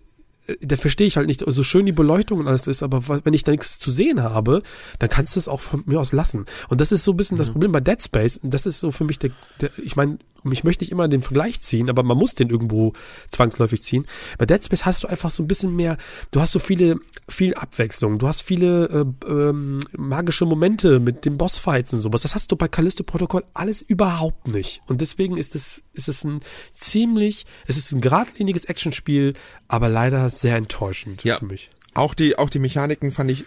[0.61, 3.45] da verstehe ich halt nicht, so schön die Beleuchtung und alles ist, aber wenn ich
[3.45, 4.63] da nichts zu sehen habe,
[4.99, 6.47] dann kannst du es auch von mir aus lassen.
[6.69, 7.41] Und das ist so ein bisschen mhm.
[7.41, 8.41] das Problem bei Dead Space.
[8.43, 10.19] Das ist so für mich der, der ich meine,
[10.51, 12.93] ich möchte nicht immer den Vergleich ziehen, aber man muss den irgendwo
[13.31, 14.07] zwangsläufig ziehen.
[14.39, 15.97] Bei Dead Space hast du einfach so ein bisschen mehr,
[16.31, 16.97] du hast so viele,
[17.29, 22.23] viel Abwechslung, du hast viele äh, ähm, magische Momente mit den Bossfights und sowas.
[22.23, 24.81] Das hast du bei Callisto Protocol alles überhaupt nicht.
[24.87, 26.41] Und deswegen ist es, ist es ein
[26.73, 29.35] ziemlich, es ist ein geradliniges Actionspiel,
[29.69, 31.39] aber leider sehr enttäuschend ja.
[31.39, 31.71] für mich.
[31.95, 33.45] Auch die, auch die Mechaniken fand ich,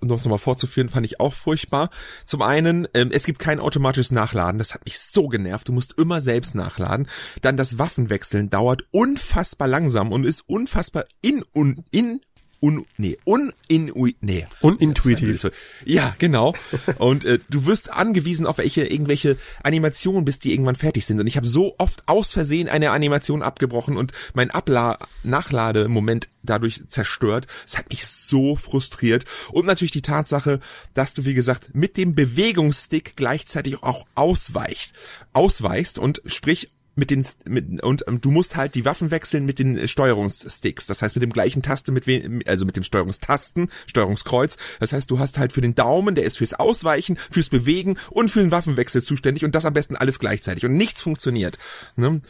[0.00, 1.90] um das nochmal vorzuführen, fand ich auch furchtbar.
[2.24, 5.68] Zum einen, ähm, es gibt kein automatisches Nachladen, das hat mich so genervt.
[5.68, 7.06] Du musst immer selbst nachladen.
[7.42, 12.20] Dann das Waffenwechseln dauert unfassbar langsam und ist unfassbar in, un, in
[12.62, 14.46] un, nee, uninui, nee.
[14.60, 15.50] Unintuitiv.
[15.84, 16.54] Ja, genau.
[16.98, 21.18] Und äh, du wirst angewiesen auf welche irgendwelche Animationen, bis die irgendwann fertig sind.
[21.18, 26.86] Und ich habe so oft aus Versehen eine Animation abgebrochen und mein Abla Nachlademoment dadurch
[26.86, 27.46] zerstört.
[27.66, 29.24] Es hat mich so frustriert.
[29.50, 30.60] Und natürlich die Tatsache,
[30.94, 34.94] dass du, wie gesagt, mit dem Bewegungsstick gleichzeitig auch ausweichst,
[35.32, 39.58] ausweichst und sprich mit den mit, und ähm, du musst halt die Waffen wechseln mit
[39.58, 40.86] den Steuerungssticks.
[40.86, 42.06] Das heißt mit dem gleichen Taste mit
[42.46, 44.56] also mit dem Steuerungstasten, Steuerungskreuz.
[44.80, 48.30] Das heißt, du hast halt für den Daumen, der ist fürs Ausweichen, fürs Bewegen und
[48.30, 51.58] für den Waffenwechsel zuständig und das am besten alles gleichzeitig und nichts funktioniert.
[51.96, 52.20] Ne?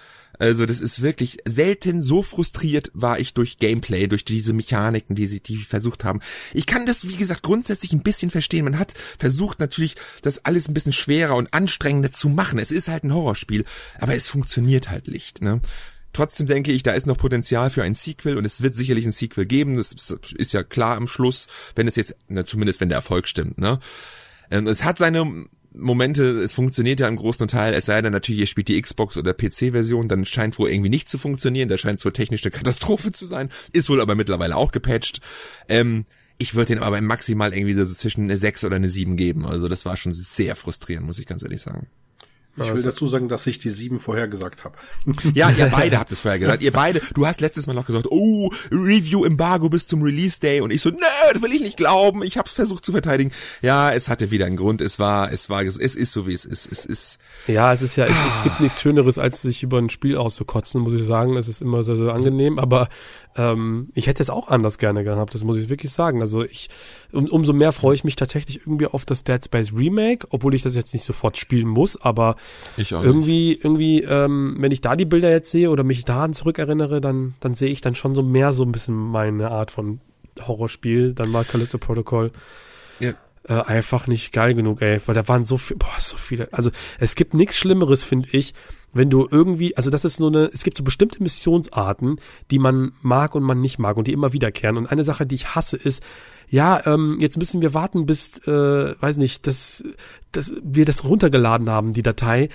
[0.42, 5.28] Also das ist wirklich selten so frustriert war ich durch Gameplay, durch diese Mechaniken, die
[5.28, 6.18] sie die versucht haben.
[6.52, 8.64] Ich kann das, wie gesagt, grundsätzlich ein bisschen verstehen.
[8.64, 12.58] Man hat versucht natürlich, das alles ein bisschen schwerer und anstrengender zu machen.
[12.58, 13.64] Es ist halt ein Horrorspiel,
[14.00, 15.42] aber es funktioniert halt nicht.
[15.42, 15.60] Ne?
[16.12, 19.12] Trotzdem denke ich, da ist noch Potenzial für ein Sequel und es wird sicherlich ein
[19.12, 19.76] Sequel geben.
[19.76, 23.58] Das ist ja klar am Schluss, wenn es jetzt, na, zumindest wenn der Erfolg stimmt.
[23.58, 23.78] Ne?
[24.50, 28.40] Ähm, es hat seine Momente, es funktioniert ja im großen Teil, es sei denn natürlich,
[28.40, 31.98] ihr spielt die Xbox oder PC-Version, dann scheint wohl irgendwie nicht zu funktionieren, da scheint
[31.98, 35.20] es wohl technisch eine Katastrophe zu sein, ist wohl aber mittlerweile auch gepatcht.
[35.68, 36.04] Ähm,
[36.38, 39.68] ich würde den aber maximal irgendwie so zwischen eine 6 oder eine 7 geben, also
[39.68, 41.88] das war schon sehr frustrierend, muss ich ganz ehrlich sagen.
[42.56, 44.76] Ich will dazu sagen, dass ich die sieben vorher gesagt habe.
[45.34, 46.62] Ja, ihr beide habt es vorher gesagt.
[46.62, 50.82] Ihr beide, du hast letztes Mal noch gesagt, oh, Review-Embargo bis zum Release-Day und ich
[50.82, 50.96] so, nö,
[51.32, 52.22] das will ich nicht glauben.
[52.22, 53.30] Ich habe es versucht zu verteidigen.
[53.62, 54.80] Ja, es hatte wieder einen Grund.
[54.80, 56.70] Es war, es war, es ist so wie es ist.
[56.70, 57.20] Es ist.
[57.46, 60.82] Ja, es ist ja, es, es gibt nichts Schöneres, als sich über ein Spiel auszukotzen,
[60.82, 61.36] muss ich sagen.
[61.36, 62.88] Es ist immer sehr, sehr angenehm, aber
[63.36, 66.20] ähm, ich hätte es auch anders gerne gehabt, das muss ich wirklich sagen.
[66.20, 66.68] Also ich,
[67.12, 70.62] um, umso mehr freue ich mich tatsächlich irgendwie auf das Dead Space Remake, obwohl ich
[70.62, 72.36] das jetzt nicht sofort spielen muss, aber
[72.76, 73.64] irgendwie, nicht.
[73.64, 77.54] irgendwie, ähm, wenn ich da die Bilder jetzt sehe oder mich daran zurückerinnere, dann, dann
[77.54, 80.00] sehe ich dann schon so mehr so ein bisschen meine Art von
[80.40, 82.30] Horrorspiel, dann mal Callisto Protocol.
[83.00, 83.12] Ja.
[83.48, 86.48] Äh, einfach nicht geil genug, ey, weil da waren so viel, boah, so viele.
[86.52, 88.54] Also es gibt nichts Schlimmeres, finde ich,
[88.92, 92.92] wenn du irgendwie, also das ist so eine, es gibt so bestimmte Missionsarten, die man
[93.02, 94.76] mag und man nicht mag und die immer wiederkehren.
[94.76, 96.02] Und eine Sache, die ich hasse, ist,
[96.52, 98.50] ja, ähm, jetzt müssen wir warten, bis, äh,
[99.00, 99.82] weiß nicht, dass,
[100.32, 102.50] dass wir das runtergeladen haben, die Datei.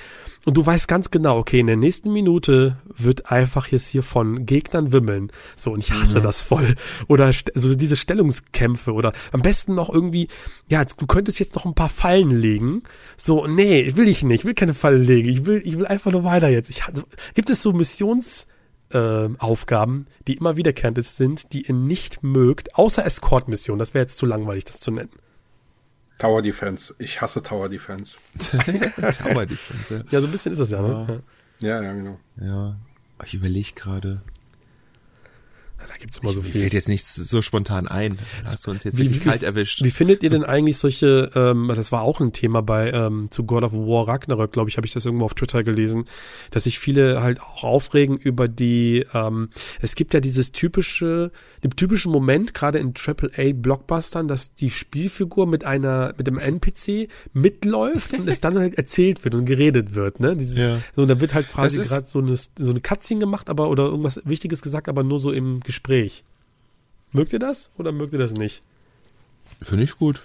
[0.46, 4.46] Und du weißt ganz genau, okay, in der nächsten Minute wird einfach jetzt hier von
[4.46, 5.32] Gegnern wimmeln.
[5.56, 6.22] So, und ich hasse mhm.
[6.22, 6.76] das voll.
[7.08, 10.28] Oder so diese Stellungskämpfe oder am besten noch irgendwie,
[10.68, 12.84] ja, du könntest jetzt noch ein paar Fallen legen.
[13.18, 15.28] So, nee, will ich nicht, will keine Fallen legen.
[15.28, 16.70] Ich will, ich will einfach nur weiter jetzt.
[16.70, 17.02] Ich, also,
[17.34, 18.46] gibt es so Missions,
[18.94, 23.80] äh, Aufgaben, die immer wiederkehrend sind, die ihr nicht mögt, außer Escort-Mission.
[23.80, 25.10] Das wäre jetzt zu langweilig, das zu nennen.
[26.18, 26.96] Tower Defense.
[26.98, 28.18] Ich hasse Tower Defense.
[28.38, 30.04] Tower Defense, ja.
[30.10, 30.20] ja.
[30.20, 31.24] so ein bisschen ist das ja, ne?
[31.60, 32.20] Ja, ja, genau.
[32.40, 32.76] Ja.
[33.24, 34.22] Ich überlege gerade.
[35.78, 36.54] Da gibt's immer so viel.
[36.54, 38.18] Mir fällt jetzt nichts so spontan ein.
[38.44, 39.84] Hast du uns jetzt wie, wirklich wie, kalt erwischt.
[39.84, 43.44] Wie findet ihr denn eigentlich solche, ähm, das war auch ein Thema bei ähm, zu
[43.44, 46.06] God of War Ragnarök, glaube ich, habe ich das irgendwo auf Twitter gelesen,
[46.52, 49.50] dass sich viele halt auch aufregen über die, ähm,
[49.82, 51.32] es gibt ja dieses typische,
[51.64, 57.10] den typischen Moment, gerade in AAA Blockbustern, dass die Spielfigur mit einer, mit einem NPC
[57.34, 60.36] mitläuft und es dann halt erzählt wird und geredet wird, ne?
[60.36, 60.80] Dieses, ja.
[60.96, 63.86] so, und da wird halt quasi gerade so eine, so eine Cutscene gemacht, aber, oder
[63.86, 66.24] irgendwas Wichtiges gesagt, aber nur so im Gespräch.
[67.12, 68.62] Mögt ihr das oder mögt ihr das nicht?
[69.62, 70.24] Finde ich gut.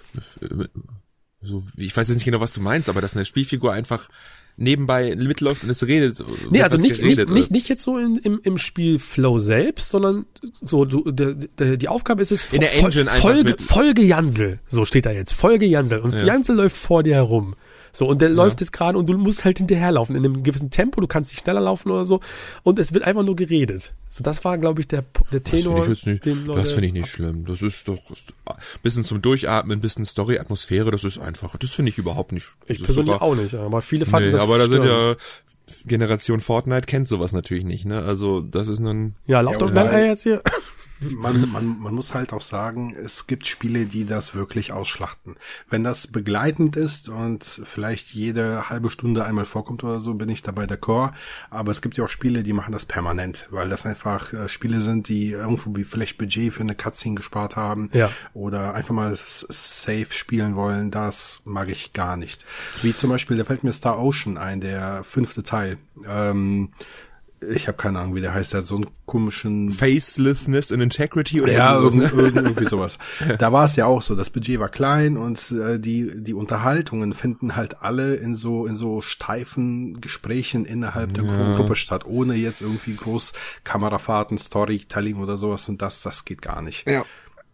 [1.41, 4.09] So, ich weiß jetzt nicht genau, was du meinst, aber dass eine Spielfigur einfach
[4.55, 6.23] nebenbei mitläuft und es redet.
[6.49, 10.25] Nee, also nicht, geredet, nicht, nicht, nicht jetzt so in, im, im Spielflow selbst, sondern
[10.61, 14.85] so, du, de, de, die Aufgabe ist es, in der Engine Folge, Folge Jansel, so
[14.85, 16.23] steht da jetzt, Folge Jansel und ja.
[16.23, 17.55] Jansel läuft vor dir herum.
[17.95, 18.35] So, und der ja.
[18.35, 21.43] läuft jetzt gerade und du musst halt hinterherlaufen in einem gewissen Tempo, du kannst nicht
[21.43, 22.21] schneller laufen oder so.
[22.63, 23.93] Und es wird einfach nur geredet.
[24.09, 25.85] So, das war, glaube ich, der, der Tenor.
[25.87, 27.45] Das finde ich, nicht, das find ich nicht schlimm.
[27.45, 27.99] Das ist doch
[28.81, 31.55] bisschen zum Durchatmen, bisschen Story, Atmosphäre, das ist einfach.
[31.57, 32.53] Das finde ich überhaupt nicht.
[32.65, 34.41] Ich persönlich auch nicht, aber viele fanden nee, das.
[34.41, 35.15] Aber da sind ja
[35.85, 38.01] Generation Fortnite kennt sowas natürlich nicht, ne?
[38.01, 39.13] Also das ist ein.
[39.27, 40.41] Ja, lauf ja, doch mal jetzt hier
[41.11, 45.35] man, man, man muss halt auch sagen, es gibt Spiele, die das wirklich ausschlachten.
[45.69, 50.43] Wenn das begleitend ist und vielleicht jede halbe Stunde einmal vorkommt oder so, bin ich
[50.43, 51.13] dabei d'accord.
[51.49, 54.81] Aber es gibt ja auch Spiele, die machen das permanent, weil das einfach äh, Spiele
[54.81, 58.09] sind, die irgendwo vielleicht Budget für eine Cutscene gespart haben ja.
[58.33, 60.91] oder einfach mal safe spielen wollen.
[60.91, 62.45] Das mag ich gar nicht.
[62.81, 65.77] Wie zum Beispiel, da fällt mir Star Ocean ein, der fünfte Teil.
[66.07, 66.69] Ähm,
[67.51, 71.41] ich habe keine Ahnung, wie der heißt, der hat so einen komischen Facelessness and Integrity
[71.41, 72.41] oder ja, irgendwie, sowas, ne?
[72.41, 72.97] irgendwie sowas.
[73.39, 77.13] Da war es ja auch so, das Budget war klein und äh, die die Unterhaltungen
[77.13, 81.55] finden halt alle in so in so steifen Gesprächen innerhalb der ja.
[81.55, 86.61] Gruppe statt, ohne jetzt irgendwie groß Kamerafahrten, Storytelling oder sowas und das das geht gar
[86.61, 86.89] nicht.
[86.89, 87.03] Ja.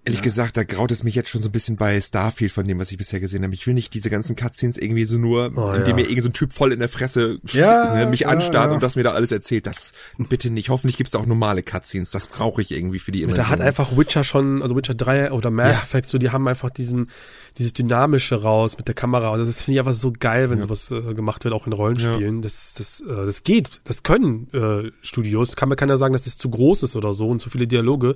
[0.10, 0.24] Ehrlich ja.
[0.24, 2.92] gesagt, da graut es mich jetzt schon so ein bisschen bei Starfield von dem, was
[2.92, 3.54] ich bisher gesehen habe.
[3.54, 5.96] Ich will nicht diese ganzen Cutscenes irgendwie so nur, oh, indem ja.
[5.96, 8.96] mir irgendein so ein Typ voll in der Fresse ja, ne, mich anstarrt und das
[8.96, 9.68] mir da alles erzählt.
[9.68, 10.70] Das bitte nicht.
[10.70, 12.10] Hoffentlich gibt's da auch normale Cutscenes.
[12.10, 13.46] Das brauche ich irgendwie für die Immersion.
[13.46, 16.72] Da hat einfach Witcher schon, also Witcher 3 oder Mass Effect, so die haben einfach
[16.72, 17.12] diesen,
[17.60, 19.30] dieses Dynamische raus mit der Kamera.
[19.30, 22.42] Und das finde ich einfach so geil, wenn sowas äh, gemacht wird, auch in Rollenspielen.
[22.42, 23.70] Das, das, äh, das geht.
[23.84, 25.56] Das können äh, Studios.
[25.56, 27.68] Kann mir keiner sagen, dass es das zu groß ist oder so und zu viele
[27.68, 28.16] Dialoge.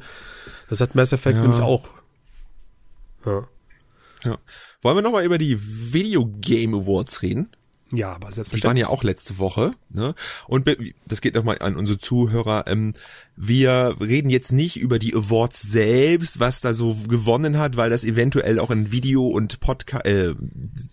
[0.73, 1.41] Das hat Mass Effect ja.
[1.43, 1.87] nämlich auch.
[3.27, 3.47] Ja.
[4.23, 4.39] ja.
[4.81, 7.51] Wollen wir nochmal über die Video Game Awards reden?
[7.93, 8.61] Ja, aber selbstverständlich.
[8.61, 10.15] Die waren ja auch letzte Woche, ne?
[10.47, 10.65] Und
[11.05, 12.65] das geht nochmal an unsere Zuhörer.
[12.67, 12.93] Ähm,
[13.35, 18.03] wir reden jetzt nicht über die Awards selbst, was da so gewonnen hat, weil das
[18.03, 20.33] eventuell auch in Video- und Podcast, äh,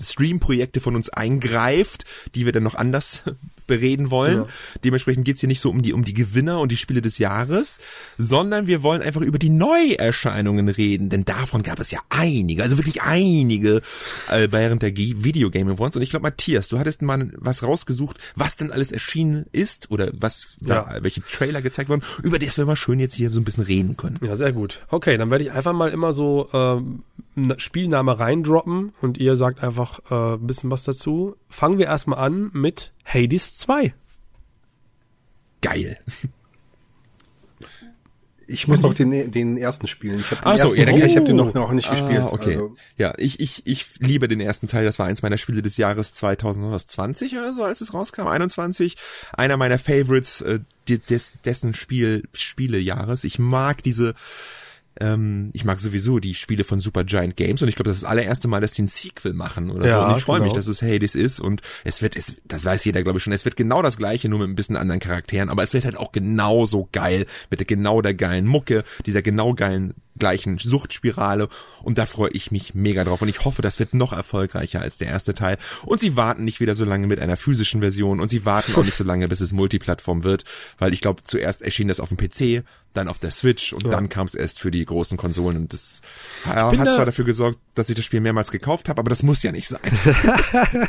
[0.03, 3.25] Stream-Projekte von uns eingreift, die wir dann noch anders
[3.67, 4.39] bereden wollen.
[4.39, 4.47] Ja.
[4.85, 7.79] Dementsprechend geht's hier nicht so um die, um die Gewinner und die Spiele des Jahres,
[8.19, 12.79] sondern wir wollen einfach über die Neuerscheinungen reden, denn davon gab es ja einige, also
[12.79, 13.81] wirklich einige
[14.29, 15.95] äh, während der Video Game Awards.
[15.95, 20.11] Und ich glaube, Matthias, du hattest mal was rausgesucht, was denn alles erschienen ist oder
[20.13, 21.03] was da, ja.
[21.03, 23.97] welche Trailer gezeigt wurden, über das wir mal schön jetzt hier so ein bisschen reden
[23.97, 24.19] können.
[24.23, 24.81] Ja, sehr gut.
[24.89, 27.03] Okay, dann werde ich einfach mal immer so ähm,
[27.57, 31.37] Spielname reindroppen und ihr sagt einfach äh, ein bisschen was dazu.
[31.49, 33.95] Fangen wir erstmal an mit Hades 2.
[35.63, 35.99] Geil.
[38.53, 40.19] Ich muss noch den, den ersten spielen.
[40.19, 42.23] Ich habe den, so, ja, ich hab den noch, noch nicht ah, gespielt.
[42.31, 42.55] Okay.
[42.55, 42.75] Also.
[42.97, 44.85] Ja, ich, ich, ich liebe den ersten Teil.
[44.85, 48.27] Das war eins meiner Spiele des Jahres 2020 oder so, als es rauskam.
[48.27, 48.97] 21.
[49.37, 50.59] Einer meiner Favorites äh,
[50.89, 53.23] des, dessen Spiel, Spielejahres.
[53.23, 54.15] Ich mag diese
[55.01, 58.03] ähm, ich mag sowieso die Spiele von Super Giant Games und ich glaube, das ist
[58.05, 60.07] das allererste Mal, dass die ein Sequel machen oder ja, so.
[60.07, 60.45] Und ich freue genau.
[60.45, 63.33] mich, dass es Hades ist und es wird, es, das weiß jeder, glaube ich schon,
[63.33, 65.97] es wird genau das gleiche, nur mit ein bisschen anderen Charakteren, aber es wird halt
[65.97, 71.49] auch genauso geil, mit der genau der geilen Mucke, dieser genau geilen gleichen Suchtspirale
[71.83, 74.99] und da freue ich mich mega drauf und ich hoffe, das wird noch erfolgreicher als
[74.99, 78.29] der erste Teil und sie warten nicht wieder so lange mit einer physischen Version und
[78.29, 80.45] sie warten auch nicht so lange, bis es Multiplattform wird,
[80.79, 83.91] weil ich glaube, zuerst erschien das auf dem PC, dann auf der Switch und ja.
[83.91, 86.03] dann kam es erst für die großen Konsolen und das
[86.45, 89.43] hat da zwar dafür gesorgt, dass ich das Spiel mehrmals gekauft habe, aber das muss
[89.43, 89.81] ja nicht sein.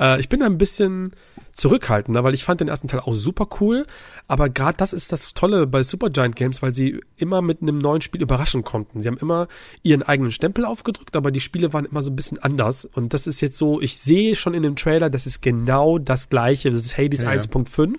[0.00, 1.12] äh, ich bin ein bisschen
[1.56, 3.86] zurückhaltender, weil ich fand den ersten Teil auch super cool.
[4.28, 8.00] Aber gerade das ist das Tolle bei Supergiant Games, weil sie immer mit einem neuen
[8.00, 9.02] Spiel überraschen konnten.
[9.02, 9.46] Sie haben immer
[9.82, 12.84] ihren eigenen Stempel aufgedrückt, aber die Spiele waren immer so ein bisschen anders.
[12.84, 16.28] Und das ist jetzt so, ich sehe schon in dem Trailer, das ist genau das
[16.28, 16.70] gleiche.
[16.70, 17.94] Das ist Hades ja, 1.5.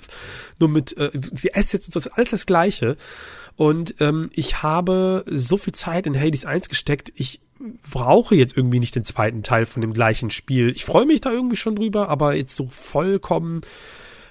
[0.60, 2.98] Nur mit, äh, die Assets, das ist alles das gleiche.
[3.56, 7.14] Und ähm, ich habe so viel Zeit in Hades 1 gesteckt.
[7.16, 7.40] Ich
[7.90, 10.70] brauche jetzt irgendwie nicht den zweiten Teil von dem gleichen Spiel.
[10.72, 13.62] Ich freue mich da irgendwie schon drüber, aber jetzt so vollkommen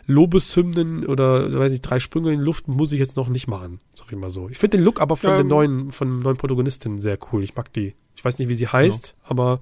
[0.07, 3.81] Lobeshymnen oder weiß ich drei Sprünge in die Luft muss ich jetzt noch nicht machen,
[3.95, 4.49] sag ich mal so.
[4.49, 7.43] Ich finde den Look aber von ja, den neuen von der neuen Protagonistin sehr cool.
[7.43, 7.95] Ich mag die.
[8.15, 9.31] Ich weiß nicht, wie sie heißt, genau.
[9.31, 9.61] aber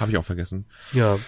[0.00, 0.66] habe ich auch vergessen.
[0.92, 1.18] Ja.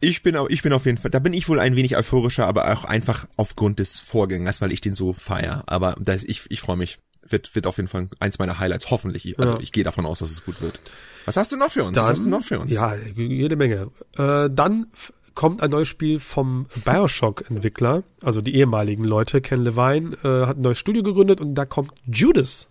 [0.00, 2.70] Ich bin, ich bin auf jeden Fall, da bin ich wohl ein wenig euphorischer, aber
[2.70, 5.62] auch einfach aufgrund des Vorgängers, weil ich den so feier.
[5.66, 9.38] Aber das, ich, ich freue mich wird, wird auf jeden Fall eins meiner Highlights, hoffentlich.
[9.38, 9.60] Also ja.
[9.60, 10.80] ich gehe davon aus, dass es gut wird.
[11.24, 11.94] Was hast du noch für uns?
[11.94, 12.74] Dann, Was hast du noch für uns?
[12.74, 13.90] Ja, jede Menge.
[14.16, 14.88] Äh, dann
[15.34, 19.40] kommt ein neues Spiel vom Bioshock-Entwickler, also die ehemaligen Leute.
[19.40, 22.68] Ken Levine äh, hat ein neues Studio gegründet und da kommt Judas.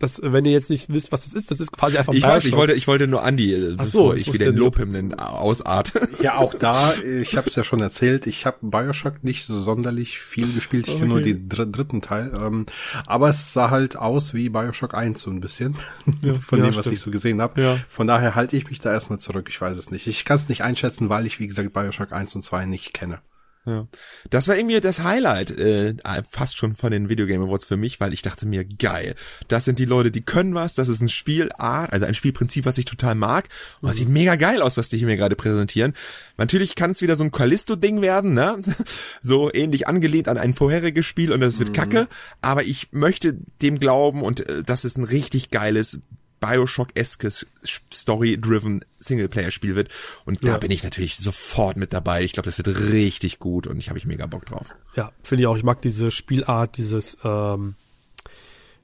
[0.00, 2.44] Das, wenn ihr jetzt nicht wisst, was das ist, das ist quasi einfach Ich weiß,
[2.44, 5.14] ich wollte, ich wollte nur Andi, äh, Ach bevor so, ich ich wieder ob- Lobhymnen
[5.18, 5.92] ausart.
[6.20, 10.18] Ja, auch da, ich habe es ja schon erzählt, ich habe Bioshock nicht so sonderlich
[10.20, 11.34] viel gespielt, ich kenne nur Okay.
[11.34, 12.66] den dr dritten Teil, ähm,
[13.06, 15.74] aber es sah halt aus wie Bioshock 1 so ein bisschen,
[16.40, 16.94] von ja, dem, was stimmt.
[16.94, 17.60] ich so gesehen habe.
[17.60, 17.76] Ja.
[17.88, 20.06] Von daher halte ich mich da erstmal zurück, ich weiß es nicht.
[20.06, 23.20] Ich kann es nicht einschätzen, weil ich, wie gesagt, Bioshock 1 und 2 nicht kenne.
[23.68, 23.86] Ja.
[24.30, 25.94] Das war irgendwie das Highlight, äh,
[26.26, 29.14] fast schon von den Video Game Awards für mich, weil ich dachte mir, geil,
[29.48, 32.78] das sind die Leute, die können was, das ist ein Spielart, also ein Spielprinzip, was
[32.78, 33.48] ich total mag.
[33.82, 35.92] Und das sieht mega geil aus, was die hier mir gerade präsentieren.
[36.38, 38.56] Natürlich kann es wieder so ein Callisto-Ding werden, ne?
[39.22, 42.08] So ähnlich angelehnt an ein vorheriges Spiel und das wird kacke,
[42.40, 46.02] aber ich möchte dem glauben und äh, das ist ein richtig geiles
[46.40, 47.46] Bioshock-eskes
[47.92, 49.88] Story-driven Singleplayer-Spiel wird.
[50.24, 50.58] Und da Ja.
[50.58, 52.22] bin ich natürlich sofort mit dabei.
[52.22, 54.74] Ich glaube, das wird richtig gut und ich habe ich mega Bock drauf.
[54.96, 55.56] Ja, finde ich auch.
[55.56, 57.74] Ich mag diese Spielart, dieses, ähm,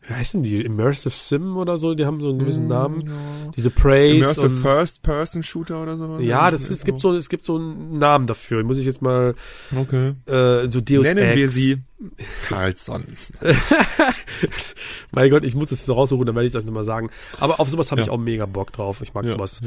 [0.07, 0.61] wie heißen die?
[0.61, 1.95] Immersive Sim oder so?
[1.95, 3.11] Die haben so einen gewissen Namen.
[3.57, 4.17] Diese Praise.
[4.17, 6.19] Immersive und- First-Person-Shooter oder so?
[6.19, 8.63] Ja, das, es gibt so, es gibt so einen Namen dafür.
[8.65, 9.35] Muss ich jetzt mal,
[9.75, 10.13] Okay.
[10.27, 11.37] äh, so Deus Nennen Ex.
[11.41, 11.83] wir sie
[12.49, 13.07] Carlson.
[15.13, 17.11] Mein Gott, ich muss das so raussuchen, dann werde ich es euch nochmal sagen.
[17.39, 18.07] Aber auf sowas habe Ja.
[18.07, 19.01] ich auch mega Bock drauf.
[19.03, 19.61] Ich mag Ja, sowas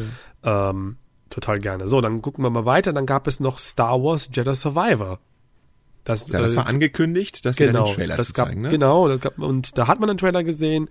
[0.44, 0.98] Ähm,
[1.30, 1.88] total gerne.
[1.88, 2.94] So, dann gucken wir mal weiter.
[2.94, 5.20] Dann gab es noch Star Wars Jedi Survivor.
[6.08, 8.62] Das, Ja, das äh, war angekündigt, dass sie genau, dann den Trailer das gab, zeigen,
[8.62, 8.70] ne?
[8.70, 10.88] Genau, gab, und da hat man einen Trailer gesehen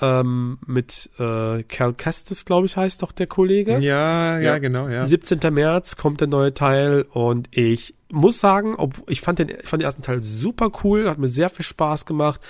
[0.00, 3.78] ähm, mit äh, Cal Kestis, glaube ich, heißt doch der Kollege.
[3.78, 4.58] Ja, ja, Ja.
[4.58, 5.06] genau, ja.
[5.06, 5.38] 17.
[5.52, 9.82] März kommt der neue Teil und ich muss sagen, ob, ich fand den, ich fand
[9.82, 12.40] den ersten Teil super cool, hat mir sehr viel Spaß gemacht.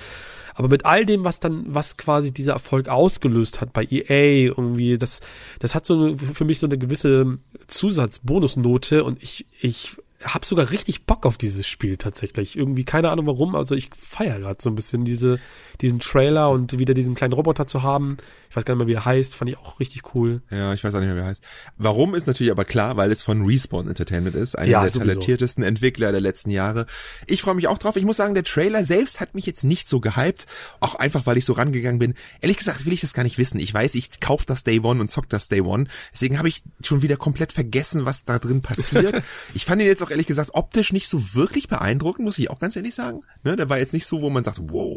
[0.55, 4.99] Aber mit all dem, was dann, was quasi dieser Erfolg ausgelöst hat bei EA, irgendwie,
[4.99, 5.21] das,
[5.61, 10.71] das hat so eine, für mich so eine gewisse Zusatzbonusnote und ich, ich habe sogar
[10.71, 12.57] richtig Bock auf dieses Spiel tatsächlich.
[12.57, 15.39] Irgendwie, keine Ahnung warum, also ich feiere gerade so ein bisschen diese,
[15.81, 18.17] diesen Trailer und wieder diesen kleinen Roboter zu haben.
[18.51, 20.43] Ich weiß gar nicht mehr, wie er heißt, fand ich auch richtig cool.
[20.51, 21.45] Ja, ich weiß auch nicht mehr, wie er heißt.
[21.77, 25.07] Warum ist natürlich aber klar, weil es von Respawn Entertainment ist, einer Ja, der sowieso.
[25.07, 26.87] talentiertesten Entwickler der letzten Jahre.
[27.27, 27.97] Ich freue mich auch drauf.
[27.97, 30.47] Ich muss sagen, der Trailer selbst hat mich jetzt nicht so gehypt,
[30.81, 32.15] auch einfach, weil ich so rangegangen bin.
[32.41, 33.61] Ehrlich gesagt will ich das gar nicht wissen.
[33.61, 35.85] Ich weiß, ich kauf das Day One und zock das Day One.
[36.13, 39.23] Deswegen habe ich schon wieder komplett vergessen, was da drin passiert.
[39.55, 42.59] ich fand ihn jetzt auch ehrlich gesagt optisch nicht so wirklich beeindruckend, muss ich auch
[42.59, 43.21] ganz ehrlich sagen.
[43.45, 44.97] Ne, der war jetzt nicht so, wo man sagt, wow,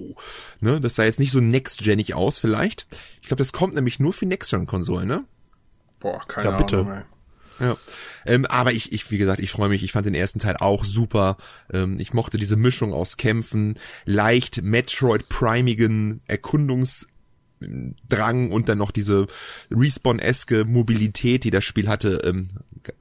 [0.60, 2.88] ne, das sah jetzt nicht so next-genig aus vielleicht.
[3.22, 5.24] Ich glaube, das kommt nämlich nur für Next-Gen-Konsolen, ne?
[6.00, 6.80] Boah, keine Ja, bitte.
[6.80, 6.94] Ahnung.
[6.94, 7.02] Ey.
[7.62, 7.78] Ja.
[8.26, 9.84] Ähm, aber ich, ich, wie gesagt, ich freue mich.
[9.84, 11.38] Ich fand den ersten Teil auch super.
[11.72, 19.28] Ähm, ich mochte diese Mischung aus Kämpfen, leicht Metroid-primigen Erkundungsdrang und dann noch diese
[19.70, 22.22] Respawn-eske Mobilität, die das Spiel hatte.
[22.26, 22.48] Ähm,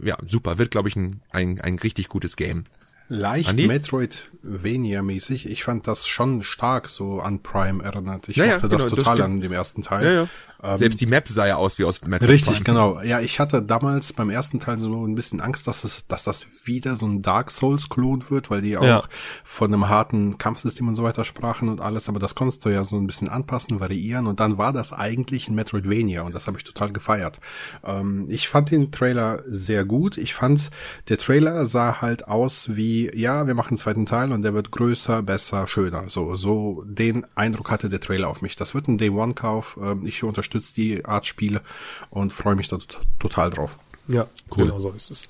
[0.03, 0.59] ja, super.
[0.59, 2.65] Wird, glaube ich, ein, ein, ein richtig gutes Game.
[3.09, 3.49] Leicht?
[3.67, 5.49] Metroidvania-mäßig.
[5.49, 8.29] Ich fand das schon stark so an Prime erinnert.
[8.29, 10.05] Ich Ja, ja, mochte das genau, das total ge- an dem ersten Teil.
[10.05, 10.29] Ja, ja.
[10.63, 12.65] Ähm, Selbst die Map sah ja aus wie aus Metroid Richtig, Prime.
[12.65, 13.01] genau.
[13.03, 16.47] Ja, ich hatte damals beim ersten Teil so ein bisschen Angst, dass es, dass das
[16.65, 19.03] wieder so ein Dark Souls Klon wird, weil die auch Ja.
[19.45, 22.85] von einem harten Kampfsystem und so weiter sprachen und alles, aber das konntest du ja
[22.85, 26.59] so ein bisschen anpassen, variieren und dann war das eigentlich ein Metroidvania und das habe
[26.59, 27.41] ich total gefeiert.
[27.85, 30.19] Ähm, ich fand den Trailer sehr gut.
[30.19, 30.71] Ich fand,
[31.09, 34.71] der Trailer sah halt aus wie, ja, wir machen einen zweiten Teil und der wird
[34.71, 36.05] größer, besser, schöner.
[36.09, 38.57] So, so den Eindruck hatte der Trailer auf mich.
[38.57, 39.79] Das wird ein Day One Kauf.
[39.81, 41.63] Ähm, ich unterstütze die Art Spiele
[42.11, 43.79] und freue mich da tot- total drauf.
[44.09, 44.65] Ja, Cool.
[44.67, 45.29] genau so ist es.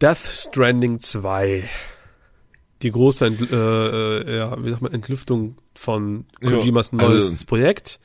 [0.00, 1.68] Death Stranding 2.
[2.82, 7.44] Die große Ent, äh, äh, ja, wie sagt man, Entlüftung von Ja, Kojimas also- neues
[7.44, 7.98] Projekt.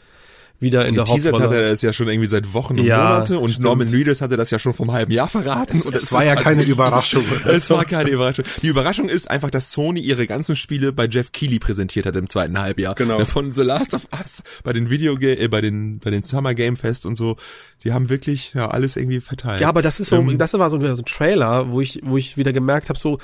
[0.64, 1.56] Wieder in der Hauptrolle.
[1.64, 3.66] er das ja schon irgendwie seit Wochen und Ja, Monate und stimmt.
[3.66, 5.82] Norman Reedus hatte das ja schon vom halben Jahr verraten.
[5.82, 8.46] und es war ja keine Überraschung Es war keine Überraschung.
[8.64, 12.28] Die Überraschung ist einfach, dass Sony ihre ganzen Spiele bei Jeff Keighley präsentiert hat im
[12.28, 12.96] zweiten Halbjahr.
[12.96, 13.20] Genau.
[13.26, 16.78] Von The Last of Us bei den Video äh, bei den bei den Summer Game
[16.78, 17.36] Fest und so.
[17.84, 19.60] Die haben wirklich ja alles irgendwie verteilt.
[19.60, 22.00] Ja, aber das ist so, Ähm, das war so, ein- so ein Trailer, wo ich,
[22.04, 23.20] wo ich wieder gemerkt habe, so,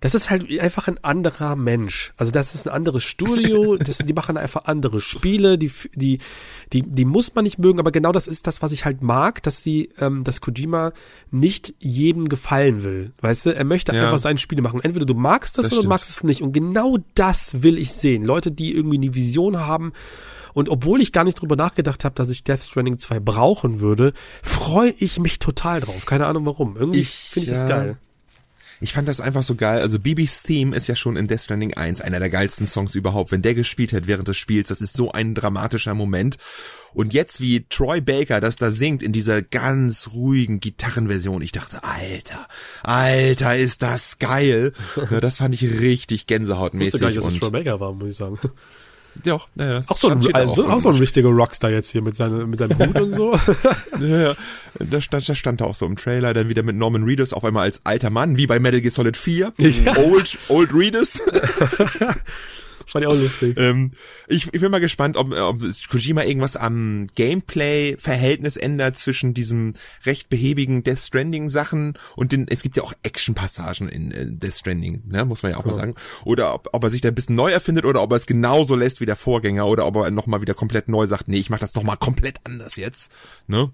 [0.00, 2.12] das ist halt einfach ein anderer Mensch.
[2.16, 6.18] Also das ist ein anderes Studio, das, die machen einfach andere Spiele, die, die,
[6.72, 9.42] die, die muss man nicht mögen, aber genau das ist das, was ich halt mag,
[9.42, 10.92] dass sie, ähm, dass Kojima
[11.32, 13.12] nicht jedem gefallen will.
[13.20, 14.04] Weißt du, er möchte Ja.
[14.04, 14.80] einfach seine Spiele machen.
[14.80, 16.42] Entweder du magst das, Das oder du magst es nicht.
[16.42, 18.24] Und genau das will ich sehen.
[18.24, 19.92] Leute, die irgendwie eine Vision haben.
[20.54, 24.12] Und obwohl ich gar nicht drüber nachgedacht habe, dass ich Death Stranding 2 brauchen würde,
[24.42, 26.06] freue ich mich total drauf.
[26.06, 26.76] Keine Ahnung warum.
[26.76, 27.60] Irgendwie Ich, finde ich ja.
[27.60, 27.96] das geil.
[28.80, 29.80] Ich fand das einfach so geil.
[29.80, 33.32] Also Bibis Theme ist ja schon in Death Stranding 1 einer der geilsten Songs überhaupt.
[33.32, 36.38] Wenn der gespielt hat während des Spiels, das ist so ein dramatischer Moment.
[36.94, 41.84] Und jetzt wie Troy Baker das da singt in dieser ganz ruhigen Gitarrenversion, ich dachte,
[41.84, 42.46] Alter,
[42.82, 44.72] Alter, ist das geil.
[45.20, 47.00] Das fand ich richtig Ich wusste gänsehautmäßig.
[47.00, 48.38] gar nicht, dass das und Troy Baker war, muss ich sagen.
[49.24, 52.02] Ja, ja, das auch so ein, also, auch, auch so ein richtiger Rockstar jetzt hier
[52.02, 53.32] mit, seine, mit seinem Hut und so.
[54.00, 54.34] ja, ja.
[54.78, 57.64] Da stand, da stand auch so im Trailer, dann wieder mit Norman Reedus auf einmal
[57.64, 59.52] als alter Mann, wie bei Metal Gear Solid 4.
[59.58, 59.96] Ja.
[59.96, 61.20] Old, Old Reedus.
[62.88, 63.56] Fand ich auch lustig.
[63.58, 63.92] ähm,
[64.28, 65.60] ich, ich bin mal gespannt, ob, ob
[65.90, 69.74] Kojima irgendwas am Gameplay-Verhältnis ändert zwischen diesem
[70.06, 75.02] recht behäbigen Death Stranding-Sachen und den, es gibt ja auch Action-Passagen in äh, Death Stranding,
[75.06, 75.72] ne, muss man ja auch ja.
[75.72, 75.94] mal sagen.
[76.24, 78.74] Oder ob, ob er sich da ein bisschen neu erfindet oder ob er es genauso
[78.74, 81.58] lässt wie der Vorgänger oder ob er nochmal wieder komplett neu sagt, nee, ich mach
[81.58, 83.12] das nochmal komplett anders jetzt,
[83.46, 83.70] ne?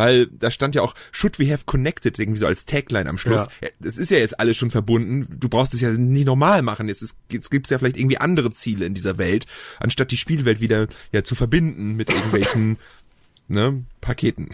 [0.00, 3.48] Weil da stand ja auch, should we have connected, irgendwie so als Tagline am Schluss.
[3.62, 3.68] Ja.
[3.80, 5.26] Das ist ja jetzt alles schon verbunden.
[5.38, 6.88] Du brauchst es ja nie normal machen.
[6.88, 9.44] Jetzt, ist, jetzt gibt's ja vielleicht irgendwie andere Ziele in dieser Welt,
[9.78, 12.78] anstatt die Spielwelt wieder ja zu verbinden mit irgendwelchen
[13.48, 14.48] ne, Paketen.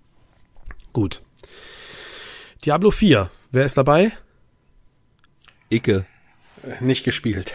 [0.92, 1.22] Gut.
[2.62, 4.12] Diablo 4, wer ist dabei?
[5.70, 6.04] Icke.
[6.80, 7.54] Nicht gespielt.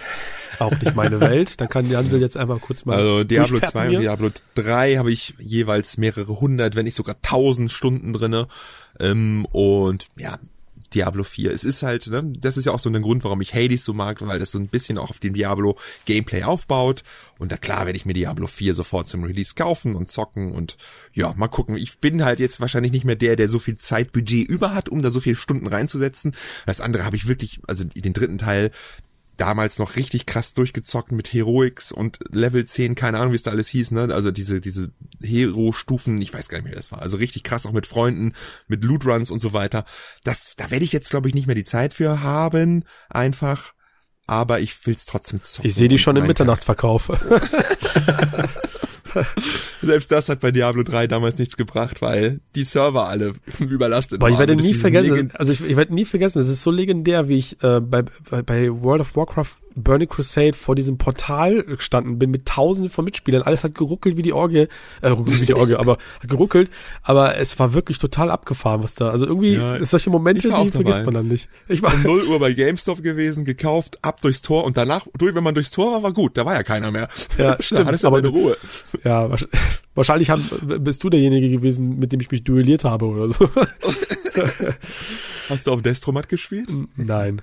[0.60, 1.60] Auch nicht meine Welt.
[1.60, 2.98] Dann kann die Hansel jetzt einmal kurz mal.
[2.98, 7.72] Also Diablo 2 und Diablo 3 habe ich jeweils mehrere hundert, wenn nicht sogar tausend
[7.72, 8.48] Stunden drinne.
[9.00, 10.40] Ähm, und ja,
[10.94, 11.52] Diablo 4.
[11.52, 13.94] Es ist halt, ne, das ist ja auch so ein Grund, warum ich Hades so
[13.94, 17.04] mag, weil das so ein bisschen auch auf dem Diablo Gameplay aufbaut.
[17.40, 20.78] Und da klar werde ich mir Diablo 4 sofort zum Release kaufen und zocken und
[21.14, 21.76] ja, mal gucken.
[21.76, 25.02] Ich bin halt jetzt wahrscheinlich nicht mehr der, der so viel Zeitbudget über hat, um
[25.02, 26.36] da so viele Stunden reinzusetzen.
[26.66, 28.72] Das andere habe ich wirklich, also den dritten Teil,
[29.38, 33.52] damals noch richtig krass durchgezockt mit Heroics und Level 10, keine Ahnung, wie es da
[33.52, 34.10] alles hieß, ne?
[34.14, 37.02] Also diese, diese Hero-Stufen, ich weiß gar nicht mehr, wie das war.
[37.02, 38.34] Also richtig krass auch mit Freunden,
[38.68, 39.86] mit Loot-Runs und so weiter.
[40.24, 43.74] Das, da werde ich jetzt, glaube ich, nicht mehr die Zeit für haben, einfach.
[44.26, 45.70] Aber ich will's trotzdem zocken.
[45.70, 47.12] Ich sehe die schon im Mitternachtsverkauf.
[49.82, 54.30] Selbst das hat bei Diablo 3 damals nichts gebracht, weil die Server alle überlastet Boah,
[54.30, 57.38] ich werde nie vergessen, also ich, ich werde nie vergessen, es ist so legendär, wie
[57.38, 62.32] ich äh, bei, bei, bei World of Warcraft Burning Crusade vor diesem Portal gestanden bin
[62.32, 63.42] mit tausenden von Mitspielern.
[63.44, 64.68] Alles hat geruckelt wie die Orgie,
[65.02, 66.70] äh, wie die Orgie, aber hat geruckelt.
[67.02, 69.10] Aber es war wirklich total abgefahren, was da.
[69.10, 71.50] Also irgendwie ja, solche Momente, die vergisst man dann nicht.
[71.68, 75.36] Ich war um 0 Uhr bei GameStop gewesen, gekauft, ab durchs Tor und danach, durch,
[75.36, 76.38] wenn man durchs Tor war, war gut.
[76.38, 77.08] Da war ja keiner mehr.
[77.38, 77.82] Ja, stimmt.
[77.82, 78.58] da hattest du aber eine Ruhe.
[79.04, 79.30] Ja,
[79.96, 80.44] wahrscheinlich haben,
[80.80, 83.50] bist du derjenige gewesen, mit dem ich mich duelliert habe oder so.
[85.50, 86.70] Hast du auf Destromat gespielt?
[86.96, 87.42] Nein.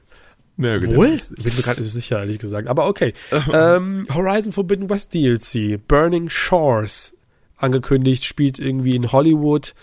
[0.60, 0.96] Na, genau.
[0.96, 1.08] Wohl?
[1.08, 2.68] Ich bin mir gerade nicht sicher, ehrlich gesagt.
[2.68, 3.14] Aber okay.
[3.52, 7.14] ähm, Horizon Forbidden West DLC, Burning Shores,
[7.56, 9.74] angekündigt, spielt irgendwie in Hollywood.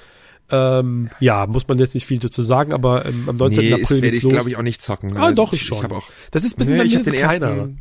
[0.50, 3.60] Ähm, ja, muss man jetzt nicht viel dazu sagen, aber ähm, am 19.
[3.60, 5.18] Nee, April werde ich glaube ich auch nicht zocken.
[5.18, 5.84] Ah, also doch, ich schon.
[5.84, 7.80] Ich auch, das ist ein bisschen nee, ich hab den ersten,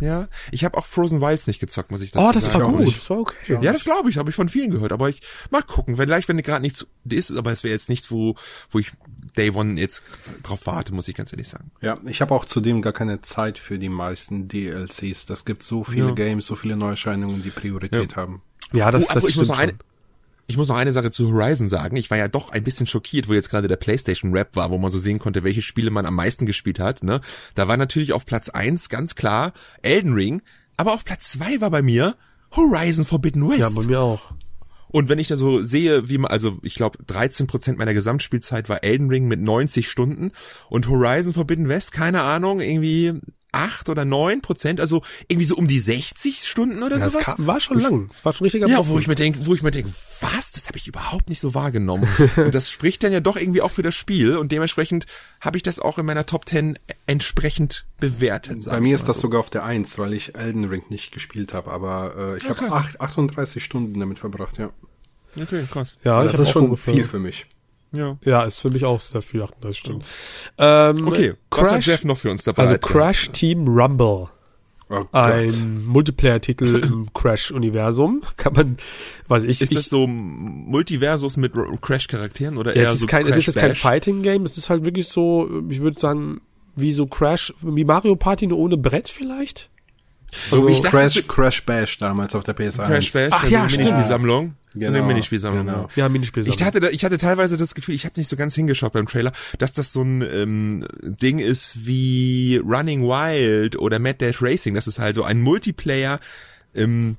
[0.00, 2.36] ja, ich habe auch Frozen Wilds nicht gezockt, muss ich dazu sagen.
[2.36, 2.74] Oh, das sagen.
[2.74, 2.96] war gut.
[2.96, 3.58] Das war okay.
[3.62, 4.92] Ja, das glaube ich, habe ich von vielen gehört.
[4.92, 8.34] Aber ich mal gucken, vielleicht wenn gerade nichts ist, aber es wäre jetzt nichts, wo
[8.70, 8.92] wo ich
[9.36, 10.04] Day One jetzt
[10.42, 11.70] drauf warte, muss ich ganz ehrlich sagen.
[11.80, 15.26] Ja, ich habe auch zudem gar keine Zeit für die meisten DLCs.
[15.26, 16.14] Das gibt so viele ja.
[16.14, 18.16] Games, so viele Neuerscheinungen, die Priorität ja.
[18.16, 18.42] haben.
[18.72, 19.74] Ja, das, oh, das ich muss noch eine,
[20.48, 21.96] ich muss noch eine Sache zu Horizon sagen.
[21.96, 24.78] Ich war ja doch ein bisschen schockiert, wo jetzt gerade der PlayStation Rap war, wo
[24.78, 27.02] man so sehen konnte, welche Spiele man am meisten gespielt hat.
[27.02, 27.20] Ne?
[27.54, 30.42] Da war natürlich auf Platz eins ganz klar Elden Ring,
[30.76, 32.16] aber auf Platz zwei war bei mir
[32.54, 33.60] Horizon Forbidden West.
[33.60, 34.20] Ja, bei mir auch.
[34.88, 38.68] Und wenn ich da so sehe, wie man, also ich glaube 13 Prozent meiner Gesamtspielzeit
[38.68, 40.32] war Elden Ring mit 90 Stunden
[40.68, 43.20] und Horizon Forbidden West, keine Ahnung, irgendwie
[43.52, 47.36] acht oder neun Prozent, also irgendwie so um die 60 Stunden oder ja, sowas.
[47.36, 48.08] Kam, war schon lang.
[48.08, 49.90] Das war schon richtiger Ja, wo ich mir denke, wo ich mir denke,
[50.20, 50.52] was?
[50.52, 52.08] Das habe ich überhaupt nicht so wahrgenommen.
[52.36, 55.06] und das spricht dann ja doch irgendwie auch für das Spiel und dementsprechend
[55.40, 58.64] habe ich das auch in meiner Top 10 entsprechend bewertet.
[58.66, 59.22] Bei mir ist das so.
[59.22, 62.50] sogar auf der Eins, weil ich Elden Ring nicht gespielt habe, aber äh, ich ja,
[62.50, 64.70] habe 38 Stunden damit verbracht, ja.
[65.40, 65.98] Okay, krass.
[66.02, 67.46] Ja, das ist schon viel für mich.
[67.96, 68.18] Ja.
[68.24, 70.04] ja, ist für mich auch sehr viel, 38 Stunden.
[70.58, 72.62] Ähm, okay, Crash, was hat Jeff noch für uns dabei?
[72.62, 74.28] Also Crash Team Rumble.
[74.88, 78.22] Oh ein Multiplayer-Titel im Crash-Universum.
[78.36, 78.76] Kann man,
[79.26, 79.60] weiß ich.
[79.60, 83.46] Ist ich, das so Multiversus mit Crash-Charakteren oder ja, eher es so kein, Es ist
[83.46, 86.40] jetzt kein Fighting-Game, es ist halt wirklich so, ich würde sagen,
[86.76, 89.70] wie so Crash, wie Mario Party nur ohne Brett vielleicht?
[90.50, 92.86] Also, ich dachte, Crash, Crash Bash damals auf der PS1.
[92.86, 94.54] Crash Bash, Ach, ja, Minispielsammlung.
[94.74, 94.86] Genau.
[94.86, 95.66] So eine Minispielsammlung.
[95.66, 95.88] Genau.
[95.96, 96.58] Ja, Minispielsammlung.
[96.58, 99.32] Ich hatte, ich hatte teilweise das Gefühl, ich habe nicht so ganz hingeschaut beim Trailer,
[99.58, 104.74] dass das so ein ähm, Ding ist wie Running Wild oder Mad Dash Racing.
[104.74, 106.20] Das ist halt so ein Multiplayer
[106.74, 107.16] ähm,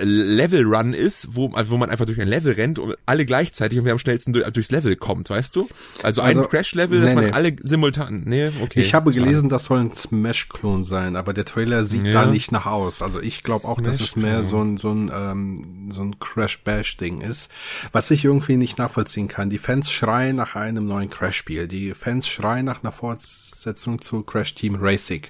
[0.00, 3.78] Level Run ist, wo, also wo man einfach durch ein Level rennt und alle gleichzeitig
[3.78, 5.68] und wer am schnellsten durch, durchs Level kommt, weißt du?
[6.02, 7.32] Also, also ein Crash Level, nee, dass man nee.
[7.32, 8.82] alle simultan, nee, okay.
[8.82, 12.24] Ich habe gelesen, das soll ein Smash-Klon sein, aber der Trailer sieht ja.
[12.24, 13.02] da nicht nach aus.
[13.02, 17.20] Also ich glaube auch, dass es mehr so ein, so ein, ähm, so ein Crash-Bash-Ding
[17.20, 17.50] ist,
[17.92, 19.50] was ich irgendwie nicht nachvollziehen kann.
[19.50, 21.68] Die Fans schreien nach einem neuen Crash-Spiel.
[21.68, 25.22] Die Fans schreien nach einer Fortsetzung zu Crash Team Racing.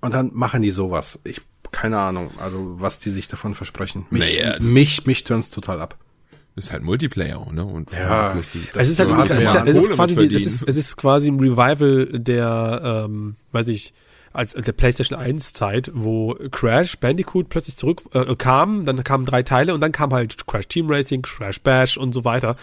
[0.00, 1.18] Und dann machen die sowas.
[1.24, 1.40] Ich,
[1.74, 4.06] keine Ahnung, also was die sich davon versprechen.
[4.10, 5.98] Mich, naja, mich, mich turns total ab
[6.56, 7.64] ist halt Multiplayer, ne?
[7.64, 8.32] Und ja,
[8.74, 12.06] es ist halt, es ist, es ist quasi, es ist, es ist quasi ein Revival
[12.12, 13.92] der, ähm, weiß ich,
[14.32, 19.42] als der PlayStation 1 Zeit, wo Crash Bandicoot plötzlich zurück äh, kam, dann kamen drei
[19.42, 22.56] Teile und dann kam halt Crash Team Racing, Crash Bash und so weiter.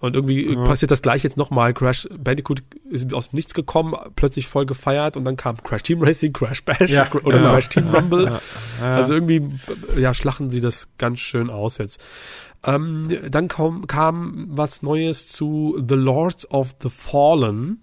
[0.00, 0.64] Und irgendwie ja.
[0.64, 1.74] passiert das gleich jetzt nochmal.
[1.74, 6.02] Crash Bandicoot ist aus dem Nichts gekommen, plötzlich voll gefeiert und dann kam Crash Team
[6.02, 7.10] Racing, Crash Bash ja.
[7.24, 7.52] oder ja.
[7.52, 8.40] Crash Team Rumble.
[8.80, 9.48] Also irgendwie,
[9.98, 12.00] ja, schlachten sie das ganz schön aus jetzt.
[12.64, 17.80] Ähm, dann kam, kam was Neues zu The Lords of the Fallen.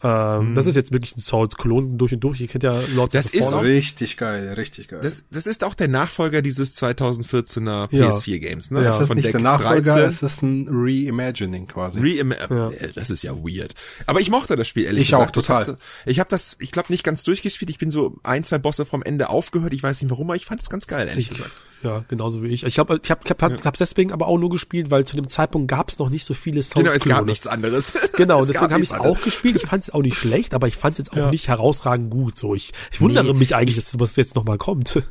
[0.00, 0.54] Ähm, mhm.
[0.54, 2.40] Das ist jetzt wirklich ein Souls-Klon durch und durch.
[2.40, 5.00] Ihr kennt ja Lord Das ist auch, richtig geil, richtig geil.
[5.02, 8.78] Das, das ist auch der Nachfolger dieses 2014er PS4-Games, ne?
[8.78, 8.90] Ja.
[8.90, 10.08] Das ist Von nicht Deck der Nachfolger, 13.
[10.08, 11.98] es ist ein Reimagining quasi.
[11.98, 12.68] Reim ja.
[12.68, 13.74] Äh, das ist ja weird.
[14.06, 15.30] Aber ich mochte das Spiel, ehrlich ich gesagt.
[15.30, 15.62] auch, total.
[15.62, 17.70] Ich habe ich hab das, ich glaube, nicht ganz durchgespielt.
[17.70, 19.72] Ich bin so ein, zwei Bosse vom Ende aufgehört.
[19.72, 21.50] Ich weiß nicht warum, aber ich fand es ganz geil, ehrlich ich, gesagt.
[21.82, 22.64] Ja, genauso wie ich.
[22.64, 23.64] Ich habe ich hab, ich hab, ja.
[23.64, 26.34] hab's deswegen aber auch nur gespielt, weil zu dem Zeitpunkt gab es noch nicht so
[26.34, 26.74] viele Sounds.
[26.74, 28.12] Genau, es gab nichts anderes.
[28.16, 29.56] Genau, deswegen habe ich es auch gespielt.
[29.56, 31.30] Ich fand es auch nicht schlecht, aber ich fand es jetzt auch ja.
[31.30, 32.38] nicht herausragend gut.
[32.38, 33.38] So, ich, ich wundere nee.
[33.38, 35.02] mich eigentlich, dass sowas jetzt nochmal kommt.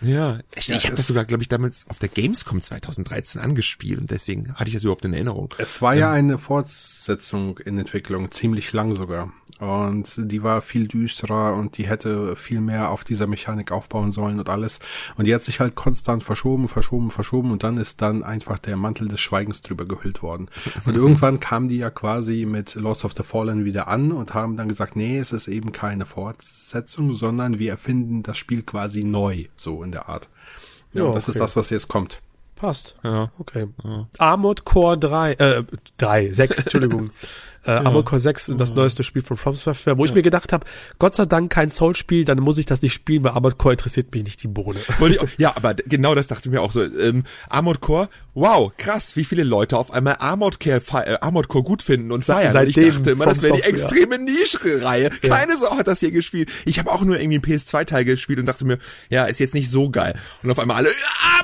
[0.00, 4.10] Ja, ich, ich habe das sogar, glaube ich, damals auf der Gamescom 2013 angespielt und
[4.10, 5.54] deswegen hatte ich das überhaupt in Erinnerung.
[5.58, 9.32] Es war ja eine Fortsetzung in Entwicklung, ziemlich lang sogar.
[9.64, 14.38] Und die war viel düsterer und die hätte viel mehr auf dieser Mechanik aufbauen sollen
[14.38, 14.80] und alles.
[15.16, 18.76] Und die hat sich halt konstant verschoben, verschoben, verschoben und dann ist dann einfach der
[18.76, 20.48] Mantel des Schweigens drüber gehüllt worden.
[20.86, 24.56] Und irgendwann kamen die ja quasi mit Lost of the Fallen wieder an und haben
[24.56, 29.46] dann gesagt, nee, es ist eben keine Fortsetzung, sondern wir erfinden das Spiel quasi neu,
[29.56, 30.28] so in der Art.
[30.92, 31.32] Ja, ja das okay.
[31.32, 32.20] ist das, was jetzt kommt.
[32.64, 32.94] Passt.
[33.04, 33.30] Ja.
[33.38, 33.66] Okay.
[33.84, 34.08] Ja.
[34.16, 35.62] Armored Core 3, äh,
[35.98, 37.10] 3, 6, Entschuldigung.
[37.66, 37.76] äh, ja.
[37.82, 38.74] Armored Core 6, das ja.
[38.74, 40.64] neueste Spiel von From Software, wo ich mir gedacht habe,
[40.98, 44.14] Gott sei Dank kein Soul-Spiel, dann muss ich das nicht spielen, weil Armored Core interessiert
[44.14, 44.80] mich nicht die Bohne.
[45.38, 46.82] ja, aber genau das dachte ich mir auch so.
[46.84, 51.64] Ähm, Armored Core, wow, krass, wie viele Leute auf einmal Armored Core, äh, Armored Core
[51.64, 52.54] gut finden und feiern.
[52.54, 55.10] Seitdem ich dachte immer, das wäre die extreme Nische-Reihe.
[55.10, 56.50] Keine Sau hat das hier gespielt.
[56.64, 58.78] Ich habe auch nur irgendwie einen PS2-Teil gespielt und dachte mir,
[59.10, 60.14] ja, ist jetzt nicht so geil.
[60.42, 61.43] Und auf einmal alle, yes!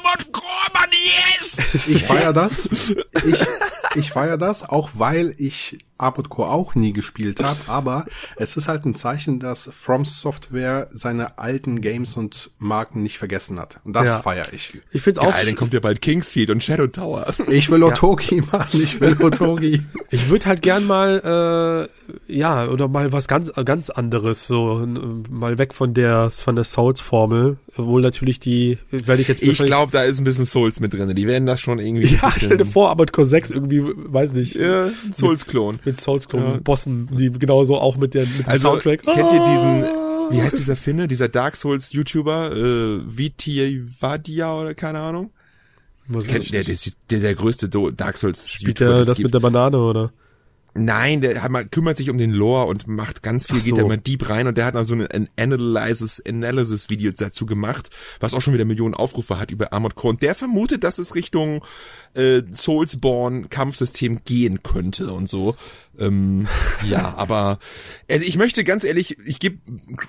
[1.86, 2.68] Ich feier das.
[2.68, 3.46] Ich,
[3.96, 8.68] ich feier das, auch weil ich Armored Core auch nie gespielt habe, aber es ist
[8.68, 13.80] halt ein Zeichen, dass From Software seine alten Games und Marken nicht vergessen hat.
[13.84, 14.20] Und das ja.
[14.20, 14.78] feiere ich.
[14.92, 15.32] Ich finde auch.
[15.32, 17.26] Geil, dann kommt ja bald Kingsfield und Shadow Tower.
[17.50, 18.42] Ich will Otogi ja.
[18.52, 19.82] machen, ich will Otogi.
[20.10, 21.88] Ich würde halt gern mal,
[22.28, 24.86] äh, ja, oder mal was ganz, ganz anderes, so
[25.28, 29.42] mal weg von der, von der Souls-Formel, obwohl natürlich die, werde ich jetzt.
[29.42, 31.12] Ich glaube, da ist ein bisschen Souls mit drin.
[31.14, 32.14] Die werden das schon irgendwie.
[32.14, 34.54] Ja, stell dir vor, Armored Core 6 irgendwie, weiß nicht.
[34.54, 37.16] Ja, Souls-Klon mit Souls-Bossen, ja.
[37.16, 39.02] die genauso auch mit, der, mit dem also, Soundtrack.
[39.02, 39.84] Kennt ihr diesen,
[40.30, 45.30] wie heißt dieser Finne, dieser Dark Souls-YouTuber, äh, Vitivadia oder keine Ahnung?
[46.26, 46.76] Kennt, der, der,
[47.10, 48.98] der, der größte Dark Souls-YouTuber.
[48.98, 50.12] Das, das mit der Banane, oder?
[50.74, 53.64] Nein, der hat, man kümmert sich um den Lore und macht ganz viel, so.
[53.64, 57.44] geht da immer deep rein und der hat noch so ein Analysis, Analysis Video dazu
[57.44, 60.98] gemacht, was auch schon wieder Millionen Aufrufe hat über Armored Core und der vermutet, dass
[60.98, 61.64] es Richtung
[62.14, 65.54] äh, Soulsborne Kampfsystem gehen könnte und so.
[65.98, 66.48] Ähm,
[66.88, 67.58] ja, aber
[68.10, 69.58] also ich möchte ganz ehrlich, ich gebe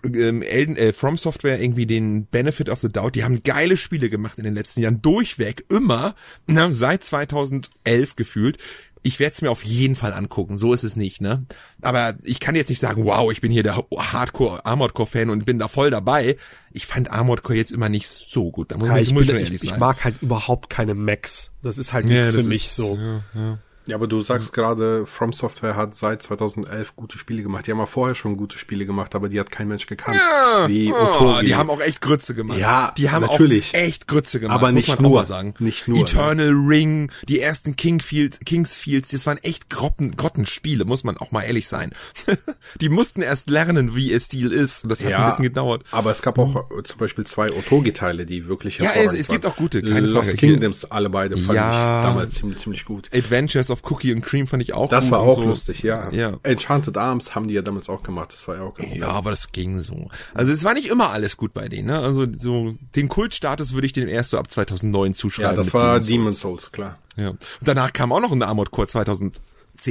[0.06, 3.16] ähm, Elden, äh, From Software irgendwie den Benefit of the Doubt.
[3.16, 6.16] Die haben geile Spiele gemacht in den letzten Jahren durchweg, immer,
[6.48, 8.58] na, seit 2011 gefühlt
[9.04, 11.46] ich werde es mir auf jeden Fall angucken, so ist es nicht, ne?
[11.82, 15.30] Aber ich kann jetzt nicht sagen, wow, ich bin hier der Hardcore Armored Core Fan
[15.30, 16.36] und bin da voll dabei.
[16.72, 19.38] Ich fand Armored Core jetzt immer nicht so gut, da muss, ja, ich, muss bin,
[19.38, 21.51] ich, ich, ich mag halt überhaupt keine Max.
[21.62, 22.96] Das ist halt ja, für mich ist, so.
[22.96, 23.58] Ja, ja.
[23.88, 27.66] Ja, aber du sagst gerade, From Software hat seit 2011 gute Spiele gemacht.
[27.66, 30.18] Die haben ja vorher schon gute Spiele gemacht, aber die hat kein Mensch gekannt.
[30.18, 32.60] Ja, wie oh, die haben auch echt Grütze gemacht.
[32.60, 33.72] Ja, die haben natürlich.
[33.74, 34.60] auch echt Grütze gemacht.
[34.60, 35.56] Aber nicht nur, sagen.
[35.58, 36.00] Nicht nur.
[36.00, 36.70] Eternal ne?
[36.70, 41.68] Ring, die ersten Kingfield, Kingsfields, das waren echt Grotten, Grottenspiele, muss man auch mal ehrlich
[41.68, 41.92] sein.
[42.82, 44.86] die mussten erst lernen, wie ihr Stil ist.
[44.90, 45.84] Das hat ja, ein bisschen gedauert.
[45.90, 49.46] Aber es gab auch äh, zum Beispiel zwei Otogi-Teile, die wirklich Ja, es, es gibt
[49.48, 50.38] auch gute, keine Lost Frage.
[50.38, 52.02] Kingdoms, alle beide fand ja.
[52.02, 53.10] ich damals ziemlich, ziemlich gut.
[53.16, 55.12] Adventures of Cookie and Cream fand ich auch das gut.
[55.14, 55.44] Das war auch so.
[55.44, 56.10] lustig, ja.
[56.12, 56.34] ja.
[56.44, 59.32] Enchanted Arms haben die ja damals auch gemacht, das war ja auch ganz Ja, aber
[59.32, 60.10] das ging so.
[60.34, 62.00] Also es war nicht immer alles gut bei denen, ne?
[62.00, 65.58] Also so den Kultstatus würde ich dem erst so ab 2009 zuschreiben.
[65.58, 66.62] Ja, das war Demon's Demon's Souls.
[66.64, 66.98] Souls, klar.
[67.18, 67.30] Ja.
[67.30, 69.42] Und danach kam auch noch ein Armored Core 2010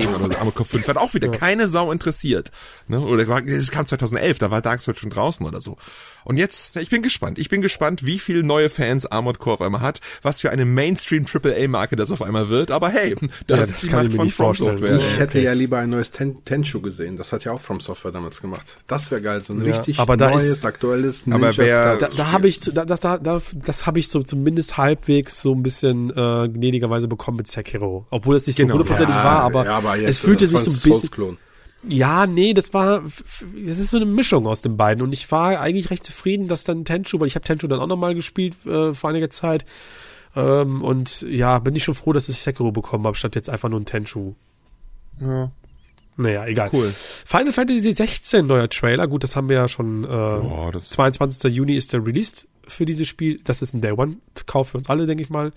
[0.09, 1.39] oder so, Armored Core 5, hat auch wieder ja.
[1.39, 2.51] keine Sau interessiert.
[2.89, 3.01] Ne?
[3.01, 5.77] Oder es kam 2011, da war Dark Souls schon draußen oder so.
[6.25, 7.39] Und jetzt, ich bin gespannt.
[7.39, 10.65] Ich bin gespannt, wie viele neue Fans Armored Core auf einmal hat, was für eine
[10.65, 12.71] Mainstream AAA-Marke das auf einmal wird.
[12.71, 14.99] Aber hey, das, ja, das ist die Macht von From Software.
[14.99, 15.43] Ich hätte okay.
[15.45, 17.17] ja lieber ein neues Ten Tenshu gesehen.
[17.17, 18.79] Das hat ja auch From Software damals gemacht.
[18.87, 21.97] Das wäre geil, so ein ja, richtig aber da neues, ist, aktuelles Ninja Aber wer,
[21.97, 25.55] da, da habe ich, da, das, da, da, das habe ich so zumindest halbwegs so
[25.55, 28.07] ein bisschen äh, gnädigerweise bekommen mit Sekiro.
[28.11, 28.75] Obwohl es nicht genau.
[28.75, 31.39] so hundertprozentig ja, war, aber, aber es fühlte sich so ein bisschen.
[31.83, 35.59] Ja, nee, das war, das ist so eine Mischung aus den beiden und ich war
[35.61, 38.93] eigentlich recht zufrieden, dass dann Tenchu, weil ich habe Tenchu dann auch nochmal gespielt äh,
[38.93, 39.65] vor einiger Zeit
[40.37, 43.69] ähm, und ja, bin ich schon froh, dass ich Sekiro bekommen habe, statt jetzt einfach
[43.69, 44.35] nur ein Tenchu.
[45.21, 45.51] Ja.
[46.17, 46.69] Naja, egal.
[46.73, 46.93] Cool.
[46.95, 49.09] Final Fantasy 16 neuer Trailer.
[49.09, 50.05] Gut, das haben wir ja schon.
[50.05, 51.51] Äh, Boah, 22.
[51.53, 53.41] Juni ist der Release für dieses Spiel.
[53.43, 55.51] Das ist ein Day One-Kauf für uns alle, denke ich mal.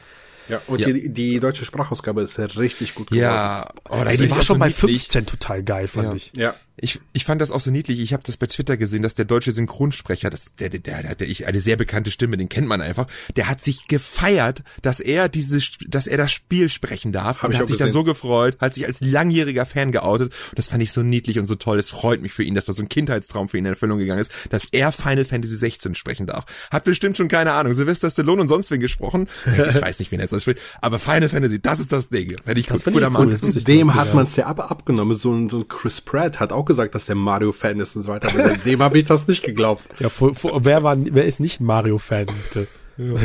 [0.49, 0.87] Ja, und ja.
[0.87, 3.23] Die, die deutsche Sprachausgabe ist richtig gut geworden.
[3.23, 6.15] Ja, oh, das Ey, die war schon so bei 15 total geil, fand ja.
[6.15, 6.31] ich.
[6.35, 7.99] Ja, ich, ich fand das auch so niedlich.
[7.99, 11.29] Ich habe das bei Twitter gesehen, dass der deutsche Synchronsprecher, das, der, der, der, der,
[11.29, 15.29] ich eine sehr bekannte Stimme, den kennt man einfach, der hat sich gefeiert, dass er
[15.29, 17.43] diese, dass er das Spiel sprechen darf.
[17.43, 20.33] Hab und hat sich da so gefreut, hat sich als langjähriger Fan geoutet.
[20.49, 21.77] Und das fand ich so niedlich und so toll.
[21.77, 24.21] Es freut mich für ihn, dass das so ein Kindheitstraum für ihn in Erfüllung gegangen
[24.21, 26.45] ist, dass er Final Fantasy 16 sprechen darf.
[26.71, 27.73] Hat bestimmt schon keine Ahnung.
[27.73, 29.27] Sylvester Stallone und sonst wen gesprochen.
[29.45, 30.61] Ich weiß nicht, wen er jetzt spricht.
[30.81, 32.35] Aber Final Fantasy, das ist das Ding.
[32.43, 32.93] Fände ich das gut.
[32.93, 33.37] Guter Mann.
[33.41, 33.51] Cool.
[33.63, 35.15] Dem hat man es ja aber abgenommen.
[35.15, 38.09] So ein, so ein Chris Pratt hat auch gesagt, dass der Mario-Fan ist und so
[38.09, 38.27] weiter.
[38.27, 39.83] Aber dem habe ich das nicht geglaubt.
[39.99, 42.67] Ja, vor, vor, wer, war, wer ist nicht Mario-Fan, bitte?
[42.97, 43.15] Ja.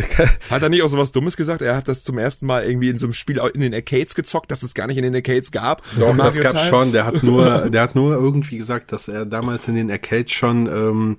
[0.50, 1.60] Hat er nicht auch sowas Dummes gesagt?
[1.60, 4.50] Er hat das zum ersten Mal irgendwie in so einem Spiel in den Arcades gezockt,
[4.50, 5.82] dass es gar nicht in den Arcades gab.
[5.98, 6.92] Doch, das gab schon.
[6.92, 10.66] Der hat nur, der hat nur irgendwie gesagt, dass er damals in den Arcades schon
[10.66, 11.16] ähm,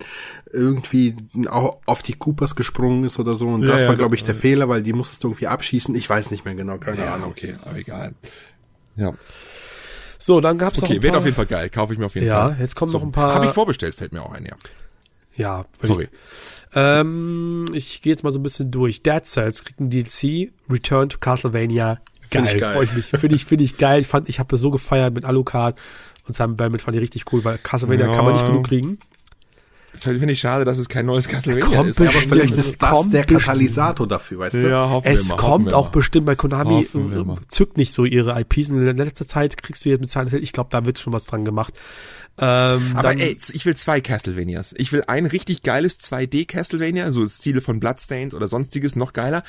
[0.52, 1.16] irgendwie
[1.86, 3.48] auf die Coopers gesprungen ist oder so.
[3.50, 5.94] Und das ja, war, glaube ich, der Fehler, weil die musstest du irgendwie abschießen.
[5.94, 7.32] Ich weiß nicht mehr genau, keine ja, Ahnung.
[7.32, 8.14] Okay, aber egal.
[8.96, 9.14] Ja.
[10.18, 11.70] So, dann gab's okay, noch Okay, wird auf jeden Fall geil.
[11.70, 12.52] Kaufe ich mir auf jeden ja, Fall.
[12.52, 12.98] Ja, jetzt kommen so.
[12.98, 13.34] noch ein paar.
[13.34, 14.56] Habe ich vorbestellt, fällt mir auch ein, ja.
[15.36, 15.66] Ja.
[15.82, 16.10] Sorry.
[16.72, 19.02] Ich, ähm, ich gehe jetzt mal so ein bisschen durch.
[19.02, 20.52] Dead Cells kriegt ein DLC.
[20.70, 22.00] Return to Castlevania.
[22.32, 22.74] Geil, find geil.
[22.74, 23.06] freue ich mich.
[23.08, 24.02] Finde ich, finde ich geil.
[24.02, 25.78] Ich fand, ich habe das so gefeiert mit Alucard
[26.28, 28.16] und Simon Belmont fand ich richtig cool, weil Castlevania ja.
[28.16, 29.00] kann man nicht genug kriegen.
[29.94, 32.00] Finde ich schade, dass es kein neues Castlevania kommt ist.
[32.00, 34.70] Aber vielleicht ist das der Katalysator dafür, weißt du?
[34.70, 35.92] Ja, hoffen es wir mal, kommt auch mal.
[35.92, 36.88] bestimmt bei Konami,
[37.48, 38.70] zückt nicht so ihre IPs.
[38.70, 41.26] In letzter Zeit kriegst du jetzt mit Silent Hill, ich glaube, da wird schon was
[41.26, 41.74] dran gemacht.
[42.42, 44.74] Ähm, Aber ey, ich will zwei Castlevanias.
[44.78, 49.44] Ich will ein richtig geiles 2D Castlevania, so Stile von Bloodstained oder sonstiges, noch geiler.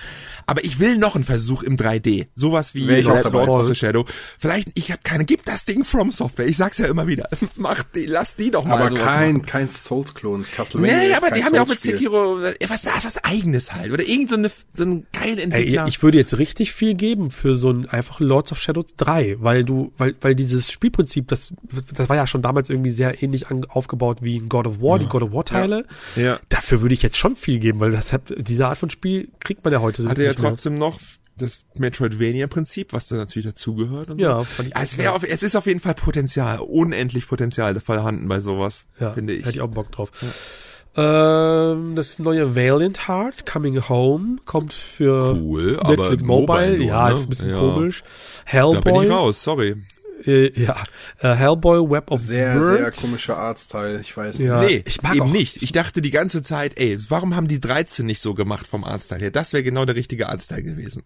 [0.47, 2.26] Aber ich will noch einen Versuch im 3D.
[2.34, 4.05] Sowas wie Lords of the Shadow.
[4.38, 6.47] Vielleicht, ich habe keine, gib das Ding From Software.
[6.47, 7.28] Ich sag's ja immer wieder.
[7.57, 9.47] Mach die, lass die doch mal Aber kein, machen.
[9.47, 10.45] kein Souls-Klon.
[10.55, 12.38] Castlevania Nee, aber die haben ja auch mit Sekiro,
[12.68, 13.93] was da ist was eigenes halt.
[13.93, 15.84] Oder irgend so, eine, so ein geiler Entwickler.
[15.84, 19.36] Ey, ich würde jetzt richtig viel geben für so ein einfach Lords of Shadow 3,
[19.41, 21.53] weil du, weil, weil dieses Spielprinzip, das,
[21.95, 24.97] das war ja schon damals irgendwie irgendwie sehr ähnlich aufgebaut wie in God of War,
[24.97, 25.05] ja.
[25.05, 25.85] die God of War Teile.
[26.16, 26.22] Ja.
[26.22, 26.41] ja.
[26.49, 29.64] Dafür würde ich jetzt schon viel geben, weil das hat, diese Art von Spiel kriegt
[29.64, 30.81] man ja heute so Hat er ja trotzdem mehr.
[30.81, 30.99] noch
[31.37, 34.24] das Metroidvania-Prinzip, was da natürlich dazugehört und so.
[34.24, 38.41] Ja, fand ich es, auf, es ist auf jeden Fall Potenzial, unendlich Potenzial vorhanden bei
[38.41, 39.47] sowas, ja, finde ich.
[39.47, 40.11] Hätte ich auch Bock drauf.
[40.20, 40.28] Ja.
[40.97, 46.47] Ähm, das neue Valiant Heart Coming Home kommt für cool, Netflix Mobile.
[46.47, 47.14] Mobile nur, ja, ne?
[47.14, 47.59] ist ein bisschen ja.
[47.59, 48.03] komisch.
[48.45, 48.74] Hellboy.
[48.74, 49.76] Da bin ich raus, sorry.
[50.27, 50.77] Äh, ja,
[51.21, 52.77] äh, Hellboy Web of Sehr, Word.
[52.79, 54.49] sehr komischer Artstyle, ich weiß nicht.
[54.49, 55.33] Ja, nee, ich mag eben auch.
[55.33, 55.62] nicht.
[55.62, 59.21] Ich dachte die ganze Zeit, ey, warum haben die 13 nicht so gemacht vom Artstyle
[59.21, 59.31] her?
[59.31, 61.03] Das wäre genau der richtige Artstyle gewesen.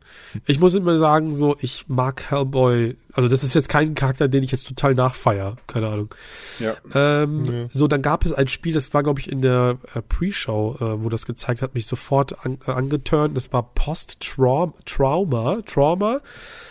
[0.46, 4.42] Ich muss immer sagen, so, ich mag Hellboy, also das ist jetzt kein Charakter, den
[4.42, 6.14] ich jetzt total nachfeier, keine Ahnung.
[6.58, 6.74] Ja.
[6.94, 7.68] Ähm, ja.
[7.72, 11.04] So, dann gab es ein Spiel, das war, glaube ich, in der äh, Pre-Show, äh,
[11.04, 13.36] wo das gezeigt hat, mich sofort an, äh, angeturnt.
[13.36, 16.20] Das war Post-Trauma, Trauma, Trauma,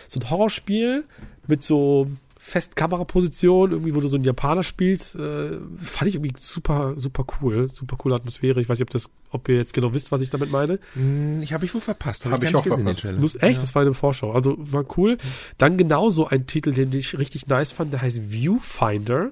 [0.07, 1.05] so ein Horrorspiel
[1.47, 2.07] mit so
[2.45, 7.69] Festkameraposition, irgendwie, wo du so einen Japaner spielst, äh, fand ich irgendwie super, super cool,
[7.69, 8.59] super coole Atmosphäre.
[8.59, 10.77] Ich weiß nicht, ob das, ob ihr jetzt genau wisst, was ich damit meine.
[10.93, 13.17] Hm, ich habe ich wohl verpasst, habe hab ich, ich auch gesehen, verpasst.
[13.17, 13.61] Muss, echt, ja.
[13.61, 14.33] das war eine Vorschau.
[14.33, 15.17] Also war cool.
[15.57, 19.31] Dann genauso ein Titel, den ich richtig nice fand, der heißt Viewfinder.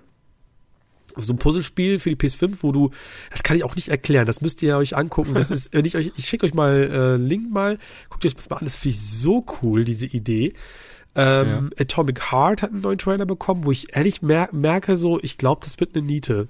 [1.17, 2.91] So ein Puzzlespiel für die PS5, wo du,
[3.29, 5.33] das kann ich auch nicht erklären, das müsst ihr euch angucken.
[5.33, 7.77] Das ist, wenn ich euch, ich schicke euch mal äh, Link mal,
[8.09, 10.53] guckt euch das mal an, das finde ich so cool, diese Idee.
[11.15, 11.81] Ähm, ja.
[11.81, 15.61] Atomic Heart hat einen neuen Trailer bekommen, wo ich ehrlich mer merke, so, ich glaube,
[15.65, 16.47] das wird eine Niete.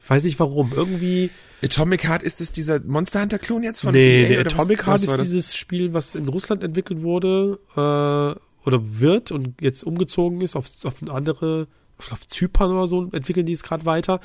[0.00, 0.72] Ich weiß nicht warum.
[0.74, 1.30] Irgendwie.
[1.62, 4.86] Atomic Heart ist es dieser Monster Hunter Klon jetzt von Nee, EA, der Atomic was,
[4.86, 9.82] Heart was ist dieses Spiel, was in Russland entwickelt wurde, äh, oder wird und jetzt
[9.82, 11.66] umgezogen ist auf, auf eine andere
[12.10, 14.20] auf Zypern oder so entwickeln die es gerade weiter.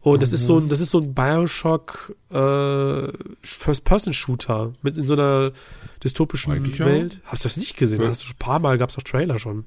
[0.00, 3.12] Und das ist so ein, das ist so ein Bioshock äh,
[3.42, 5.52] First-Person-Shooter mit in so einer
[6.02, 7.20] dystopischen Eigentlich Welt.
[7.26, 7.32] Auch.
[7.32, 8.00] Hast du das nicht gesehen?
[8.00, 8.08] Ja.
[8.08, 9.66] Hast du schon ein paar Mal gab es auch Trailer schon.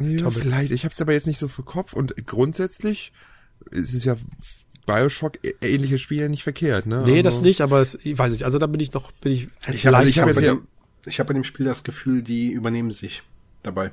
[0.00, 0.72] Ja, vielleicht.
[0.72, 1.92] Ich habe es aber jetzt nicht so für Kopf.
[1.92, 3.12] Und grundsätzlich
[3.70, 4.16] ist es ja
[4.86, 7.02] Bioshock ähnliche Spiele nicht verkehrt, ne?
[7.04, 9.32] Nee, also, das nicht, aber es, ich weiß nicht, also da bin ich noch, bin
[9.32, 10.56] ich, ich habe also ich hab jetzt ja,
[11.06, 13.22] ich habe bei dem Spiel das Gefühl, die übernehmen sich
[13.62, 13.92] dabei.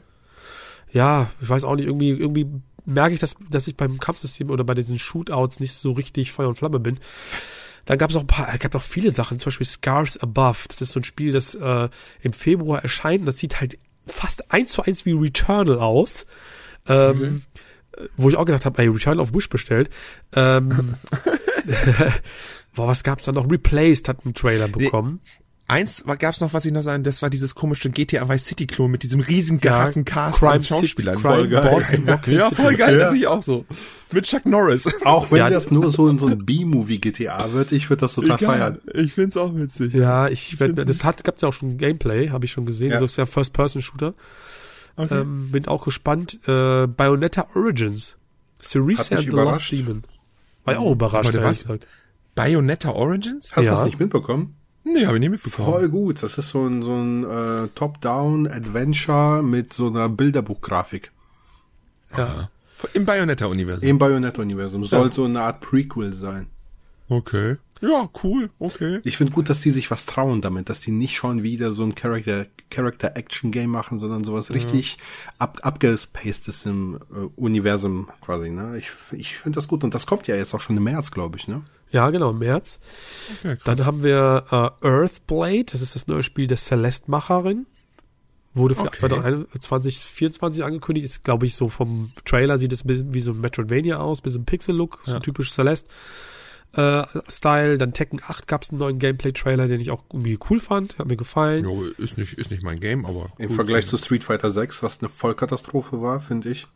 [0.91, 2.47] Ja, ich weiß auch nicht, irgendwie, irgendwie
[2.87, 6.47] merke ich, dass, dass ich beim Kampfsystem oder bei diesen Shootouts nicht so richtig Feuer
[6.47, 6.99] und Flamme bin.
[7.85, 10.59] Dann gab es auch ein paar, gab auch viele Sachen, zum Beispiel Scars Above.
[10.67, 11.89] Das ist so ein Spiel, das äh,
[12.21, 13.27] im Februar erscheint.
[13.27, 13.77] Das sieht halt
[14.07, 16.25] fast eins zu eins wie Returnal aus.
[16.87, 17.43] Ähm,
[17.93, 18.07] okay.
[18.15, 19.89] Wo ich auch gedacht habe, ey, Returnal auf Bush bestellt.
[20.33, 20.95] Ähm,
[22.75, 23.49] boah, was gab's da noch?
[23.49, 25.21] Replaced hat einen Trailer bekommen.
[25.69, 28.89] Eins gab's noch, was ich noch sagen, das war dieses komische GTA Vice City Klon
[28.89, 31.21] mit diesem riesen krassen ja, Cast Crime an Schauspielern.
[31.21, 31.69] Crime voll geil.
[31.69, 33.07] Boss, ja, voll geil, ja.
[33.07, 33.65] das ich auch so.
[34.13, 35.03] Mit Chuck Norris.
[35.03, 38.15] Auch wenn ja, das nur so in so ein B-Movie GTA wird, ich würde das
[38.15, 38.57] total egal.
[38.57, 38.79] feiern.
[38.93, 39.93] Ich find's auch witzig.
[39.93, 42.91] Ja, ich, ich werd, das hat, gab's ja auch schon Gameplay, habe ich schon gesehen.
[42.91, 43.01] Ja.
[43.01, 44.13] Das ist ja First-Person-Shooter.
[44.95, 45.19] Okay.
[45.19, 46.39] Ähm, bin auch gespannt.
[46.47, 48.15] Äh, Bayonetta Origins.
[48.61, 50.03] Cerise and the Lost Demon.
[50.63, 51.33] War ja auch überrascht.
[51.33, 51.67] Warte, was?
[52.35, 53.51] Bayonetta Origins?
[53.53, 54.55] Hast du das nicht mitbekommen?
[54.93, 55.71] Nee, habe ich nicht mitbekommen.
[55.71, 56.23] Voll gut.
[56.23, 61.11] Das ist so ein, so ein äh, Top-Down-Adventure mit so einer Bilderbuchgrafik.
[62.17, 62.49] Ja.
[62.93, 63.87] Im Bayonetta-Universum.
[63.87, 64.83] Im Bayonetta-Universum.
[64.83, 65.11] Soll ja.
[65.11, 66.47] so eine Art Prequel sein.
[67.09, 67.57] Okay.
[67.81, 68.99] Ja, cool, okay.
[69.03, 71.83] Ich finde gut, dass die sich was trauen damit, dass die nicht schon wieder so
[71.83, 74.55] ein Character, Character Action Game machen, sondern sowas ja.
[74.55, 74.97] richtig
[75.37, 78.77] ab, abgespacedes im äh, Universum quasi, ne?
[78.77, 81.37] Ich, ich finde das gut und das kommt ja jetzt auch schon im März, glaube
[81.37, 81.63] ich, ne?
[81.91, 82.79] Ja, genau, im März.
[83.43, 87.65] Okay, Dann haben wir äh, Earthblade, das ist das neue Spiel der Celeste-Macherin.
[88.53, 89.45] Wurde für okay.
[89.59, 94.21] 2024 angekündigt, ist, glaube ich, so vom Trailer sieht es wie so ein Metroidvania aus,
[94.21, 95.13] bisschen Pixel-Look, ja.
[95.13, 95.87] so typisch Celeste.
[96.77, 100.59] Äh, Style, dann Tekken 8 gab es einen neuen Gameplay-Trailer, den ich auch irgendwie cool
[100.59, 101.63] fand, hat mir gefallen.
[101.63, 103.31] Jo, ist nicht, ist nicht mein Game, aber.
[103.39, 106.67] Im Vergleich zu Street Fighter 6, was eine Vollkatastrophe war, finde ich.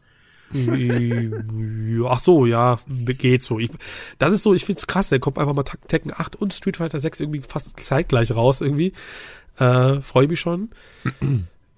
[2.10, 3.60] Ach so, ja, geht so.
[3.60, 3.70] Ich,
[4.18, 7.00] das ist so, ich find's krass, der kommt einfach mal Tekken 8 und Street Fighter
[7.00, 8.94] 6 irgendwie fast zeitgleich raus irgendwie.
[9.58, 10.70] Äh, Freue mich schon.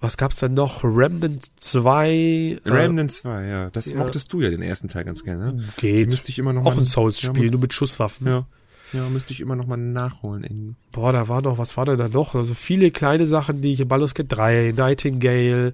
[0.04, 0.84] Was gab's denn noch?
[0.84, 2.10] Remnant 2.
[2.10, 3.70] Äh, Remnant 2, ja.
[3.70, 3.96] Das ja.
[3.96, 5.56] mochtest du ja den ersten Teil ganz gerne.
[5.78, 6.10] Geht.
[6.10, 8.26] Müsste ich immer noch Auch mal, ein Souls-Spiel, ja, nur mit Schusswaffen.
[8.26, 8.46] Ja.
[8.92, 10.74] Ja, müsste ich immer noch mal nachholen irgendwie.
[10.92, 12.34] Boah, da war noch, was war denn da noch?
[12.34, 15.72] Also viele kleine Sachen, die ich Baldur's Gate 3, Nightingale,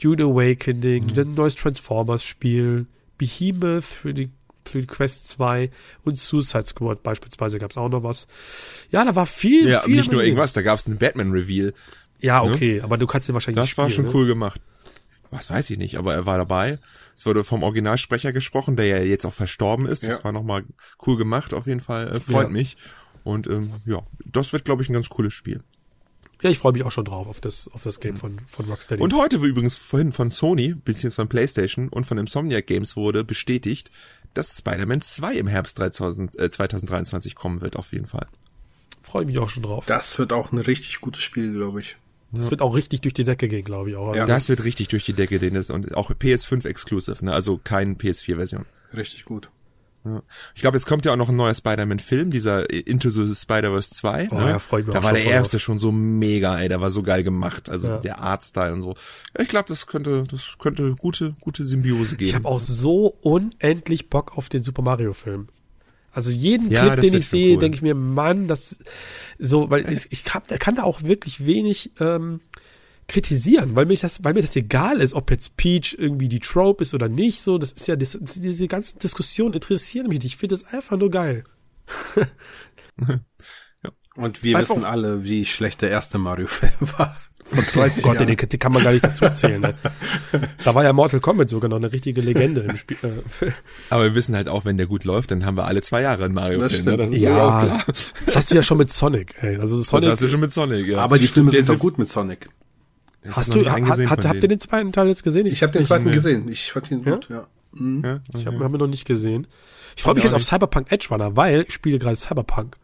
[0.00, 1.18] Dune Awakening, mhm.
[1.18, 2.86] ein neues Transformers-Spiel,
[3.18, 4.30] Behemoth für die,
[4.64, 5.70] für die Quest 2
[6.04, 8.28] und Suicide Squad beispielsweise gab es auch noch was.
[8.90, 9.96] Ja, da war viel, ja, viel.
[9.96, 11.72] nicht nur irgendwas, da gab es einen Batman-Reveal.
[12.22, 12.50] Ja, ne?
[12.50, 12.84] okay, ne?
[12.84, 14.20] aber du kannst den wahrscheinlich Das war spielen, schon ne?
[14.20, 14.62] cool gemacht.
[15.30, 16.78] Was weiß ich nicht, aber er war dabei.
[17.16, 20.02] Es wurde vom Originalsprecher gesprochen, der ja jetzt auch verstorben ist.
[20.02, 20.10] Ja.
[20.10, 20.62] Das war nochmal
[21.06, 22.16] cool gemacht, auf jeden Fall.
[22.16, 22.52] Äh, freut ja.
[22.52, 22.76] mich.
[23.24, 25.62] Und ähm, ja, das wird, glaube ich, ein ganz cooles Spiel.
[26.42, 29.00] Ja, ich freue mich auch schon drauf auf das, auf das Game von, von Rocksteady.
[29.00, 33.22] Und heute war übrigens vorhin von Sony, beziehungsweise von PlayStation und von Insomniac Games wurde
[33.22, 33.92] bestätigt,
[34.34, 38.26] dass Spider-Man 2 im Herbst 3000, äh, 2023 kommen wird, auf jeden Fall.
[39.02, 39.86] Freue mich auch schon drauf.
[39.86, 41.96] Das wird auch ein richtig gutes Spiel, glaube ich.
[42.32, 42.50] Das ja.
[42.52, 44.08] wird auch richtig durch die Decke gehen, glaube ich auch.
[44.08, 45.56] Also ja, das wird richtig durch die Decke gehen.
[45.56, 47.32] Und auch PS5 Exclusive, ne?
[47.32, 48.64] also kein PS4-Version.
[48.94, 49.50] Richtig gut.
[50.04, 50.22] Ja.
[50.54, 54.28] Ich glaube, jetzt kommt ja auch noch ein neuer Spider-Man-Film, dieser Into the Spider-Verse 2.
[54.30, 54.48] Oh, ne?
[54.48, 57.22] ja, freut mich da war der erste schon so mega, ey, der war so geil
[57.22, 57.98] gemacht, also ja.
[57.98, 58.94] der Artstyle und so.
[59.38, 62.30] Ich glaube, das könnte, das könnte gute, gute Symbiose geben.
[62.30, 65.48] Ich habe auch so unendlich Bock auf den Super Mario-Film.
[66.12, 67.60] Also jeden ja, Clip, den ich sehe, cool.
[67.60, 68.84] denke ich mir, Mann, das
[69.38, 72.40] so, weil ich, ich kann, kann da auch wirklich wenig ähm,
[73.08, 76.82] kritisieren, weil mir das, weil mir das egal ist, ob jetzt Peach irgendwie die Trope
[76.82, 77.40] ist oder nicht.
[77.40, 80.34] So, das ist ja das, diese ganzen Diskussionen interessieren mich nicht.
[80.34, 81.44] Ich finde das einfach nur geil.
[84.16, 84.22] ja.
[84.22, 87.16] Und wir einfach wissen alle, wie schlecht der erste Mario-Film war.
[87.44, 89.60] Von 30 oh Gott, den, den kann man gar nicht dazu zählen.
[89.60, 89.74] Ne?
[90.64, 92.96] Da war ja Mortal Kombat sogar noch eine richtige Legende im Spiel.
[93.02, 93.50] Äh.
[93.90, 96.24] Aber wir wissen halt auch, wenn der gut läuft, dann haben wir alle zwei Jahre
[96.24, 96.84] einen Mario-Film.
[96.84, 96.96] Ne?
[96.96, 97.82] Das ist ja, auch klar.
[97.86, 99.34] Das hast du ja schon mit Sonic.
[99.42, 99.56] Ey.
[99.56, 100.98] Also Sonic das hast du schon mit Sonic, ja.
[100.98, 102.48] Aber die Filme sind doch gut mit Sonic.
[103.24, 105.46] Ich hast du, hat, hat, habt ihr den zweiten Teil jetzt gesehen?
[105.46, 106.14] Ich, ich habe den zweiten mehr.
[106.14, 106.48] gesehen.
[106.48, 107.46] Ich fand ihn gut, ja.
[107.72, 108.02] Mhm.
[108.04, 108.38] ja okay.
[108.38, 109.46] Ich habe hab ihn noch nicht gesehen.
[109.96, 112.78] Ich freue mich jetzt auf Cyberpunk Edge Runner, weil ich spiele gerade Cyberpunk.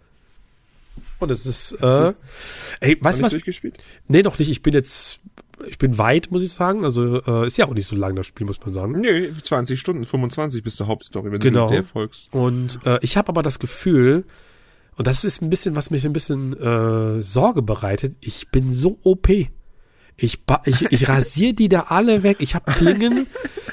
[1.19, 2.25] Und es ist, äh, ist,
[2.81, 3.33] ey, weißt du was?
[3.33, 3.79] Durchgespielt?
[4.07, 4.51] Nee, noch nicht.
[4.51, 5.19] Ich bin jetzt,
[5.67, 6.85] ich bin weit, muss ich sagen.
[6.85, 9.01] Also, äh, ist ja auch nicht so lang, das Spiel, muss man sagen.
[9.01, 11.67] Nee, 20 Stunden, 25 bis zur Hauptstory, wenn genau.
[11.67, 12.33] du der folgst.
[12.33, 14.25] Und äh, ich habe aber das Gefühl,
[14.97, 18.99] und das ist ein bisschen, was mich ein bisschen äh, Sorge bereitet, ich bin so
[19.03, 19.29] OP.
[20.21, 22.39] Ich, ich, ich rasiere die da alle weg.
[22.41, 23.27] Ich habe Klingen.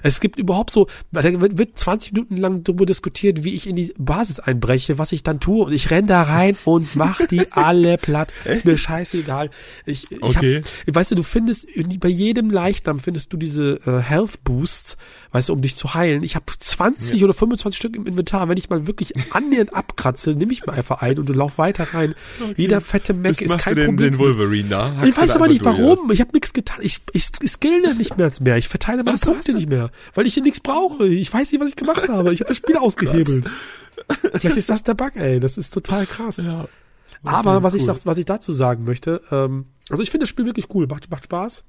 [0.04, 3.92] Es gibt überhaupt so, da wird 20 Minuten lang darüber diskutiert, wie ich in die
[3.98, 5.66] Basis einbreche, was ich dann tue.
[5.66, 8.32] Und ich renn da rein und mach die alle platt.
[8.46, 9.50] Ist mir scheißegal.
[9.88, 10.62] Ich, ich okay.
[10.86, 11.68] Hab, weißt du, du findest
[12.00, 14.98] bei jedem Leichnam findest du diese äh, Health Boosts,
[15.36, 16.24] weißt du, um dich zu heilen.
[16.24, 17.26] Ich habe 20 ja.
[17.26, 18.48] oder 25 Stück im Inventar.
[18.48, 22.16] Wenn ich mal wirklich annähernd abkratze, nehme ich mal einfach ein und lauf weiter rein.
[22.40, 22.54] Okay.
[22.56, 24.12] Jeder fette Mac ist kein du den, Problem.
[24.14, 24.96] den Wolverine da?
[24.96, 26.10] Hackst ich weiß aber nicht warum.
[26.12, 26.78] Ich habe nichts getan.
[26.82, 28.58] Ich, ich, ich skille nicht mehr, mehr.
[28.58, 31.06] Ich verteile meine was, Punkte nicht mehr, weil ich hier nichts brauche.
[31.06, 32.34] Ich weiß nicht, was ich gemacht habe.
[32.34, 33.46] Ich habe das Spiel ausgehebelt.
[34.36, 35.42] Vielleicht ist das der Bug, ey.
[35.42, 36.38] Das ist total krass.
[36.38, 36.62] Ja.
[36.62, 36.70] Okay,
[37.24, 37.82] aber was cool.
[37.82, 41.12] ich was ich dazu sagen möchte, ähm, also ich finde das Spiel wirklich cool, macht,
[41.12, 41.64] macht Spaß.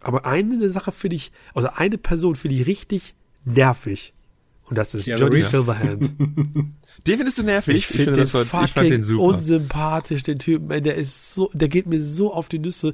[0.00, 3.14] Aber eine Sache finde ich, also eine Person finde ich richtig
[3.44, 4.12] nervig.
[4.70, 6.10] Und das ist Keanu Johnny Silverhand.
[7.06, 7.74] Den findest du nervig?
[7.74, 9.22] Ich, find ich, find ich fand den super.
[9.24, 10.82] unsympathisch, den Typen.
[10.84, 12.92] Der ist so, der geht mir so auf die Nüsse.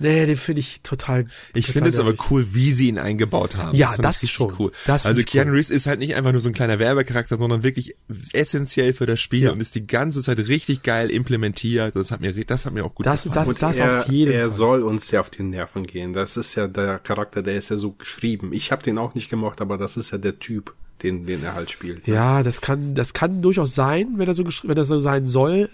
[0.00, 1.26] Nee, den finde ich total.
[1.52, 3.76] Ich finde es aber cool, wie sie ihn eingebaut haben.
[3.76, 4.72] Ja, das, das ist schon cool.
[4.86, 5.56] Das also Keanu cool.
[5.56, 7.96] Reeves ist halt nicht einfach nur so ein kleiner Werbecharakter, sondern wirklich
[8.32, 9.52] essentiell für das Spiel ja.
[9.52, 11.94] und ist die ganze Zeit richtig geil implementiert.
[11.94, 13.46] Das hat mir, das hat mir auch gut das, gefallen.
[13.50, 14.56] Das, das, das er, auf jeden er Fall.
[14.56, 16.14] soll uns ja auf die Nerven gehen.
[16.14, 18.54] Das ist ja der Charakter, der ist ja so geschrieben.
[18.54, 21.54] Ich habe den auch nicht gemocht, aber das ist ja der Typ den, den er
[21.54, 22.06] halt spielt.
[22.06, 22.14] Ne?
[22.14, 25.68] Ja, das kann, das kann durchaus sein, wenn er so, wenn er so sein soll,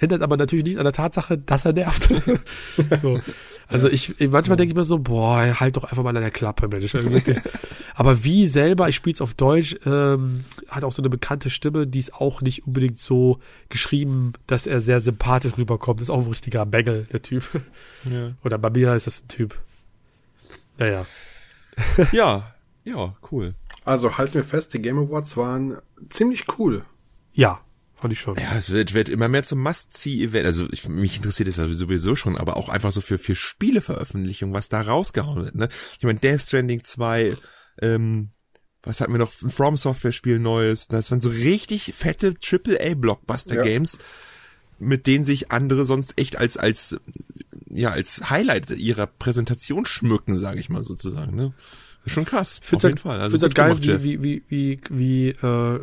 [0.00, 2.08] ändert aber natürlich nicht an der Tatsache, dass er nervt.
[3.00, 3.20] so.
[3.68, 6.68] Also ich, manchmal denke ich mir so, boah, halt doch einfach mal an der Klappe,
[6.68, 6.94] Mensch.
[7.94, 11.86] aber wie selber, ich spiele es auf Deutsch, ähm, hat auch so eine bekannte Stimme,
[11.86, 13.38] die ist auch nicht unbedingt so
[13.70, 16.00] geschrieben, dass er sehr sympathisch rüberkommt.
[16.00, 17.44] Das ist auch ein richtiger Bengel, der Typ.
[18.04, 18.32] Ja.
[18.44, 19.58] Oder bei mir ist das ein Typ.
[20.76, 21.06] Naja.
[22.12, 22.52] Ja,
[22.84, 23.54] ja, cool.
[23.84, 25.78] Also halten wir fest, die Game Awards waren
[26.10, 26.84] ziemlich cool.
[27.32, 27.60] Ja,
[27.96, 28.36] fand ich schon.
[28.36, 30.46] Ja, es wird, wird immer mehr zum Must-See-Event.
[30.46, 34.52] Also ich, mich interessiert es ja sowieso schon, aber auch einfach so für, für Spieleveröffentlichung,
[34.52, 35.54] was da rausgehauen wird.
[35.54, 35.68] Ne?
[35.98, 37.36] Ich meine, Death Stranding 2,
[37.80, 38.30] ähm,
[38.82, 39.32] was hatten wir noch?
[39.42, 40.88] Ein From Software Spiel Neues.
[40.88, 44.86] Das waren so richtig fette AAA Blockbuster Games, ja.
[44.86, 46.96] mit denen sich andere sonst echt als als
[47.68, 51.36] ja als Highlight ihrer Präsentation schmücken, sage ich mal sozusagen.
[51.36, 51.54] Ne?
[52.06, 53.20] Schon krass, auf jeden halt, Fall.
[53.20, 55.80] Also halt geil, gemacht, wie, wie, wie, wie, äh,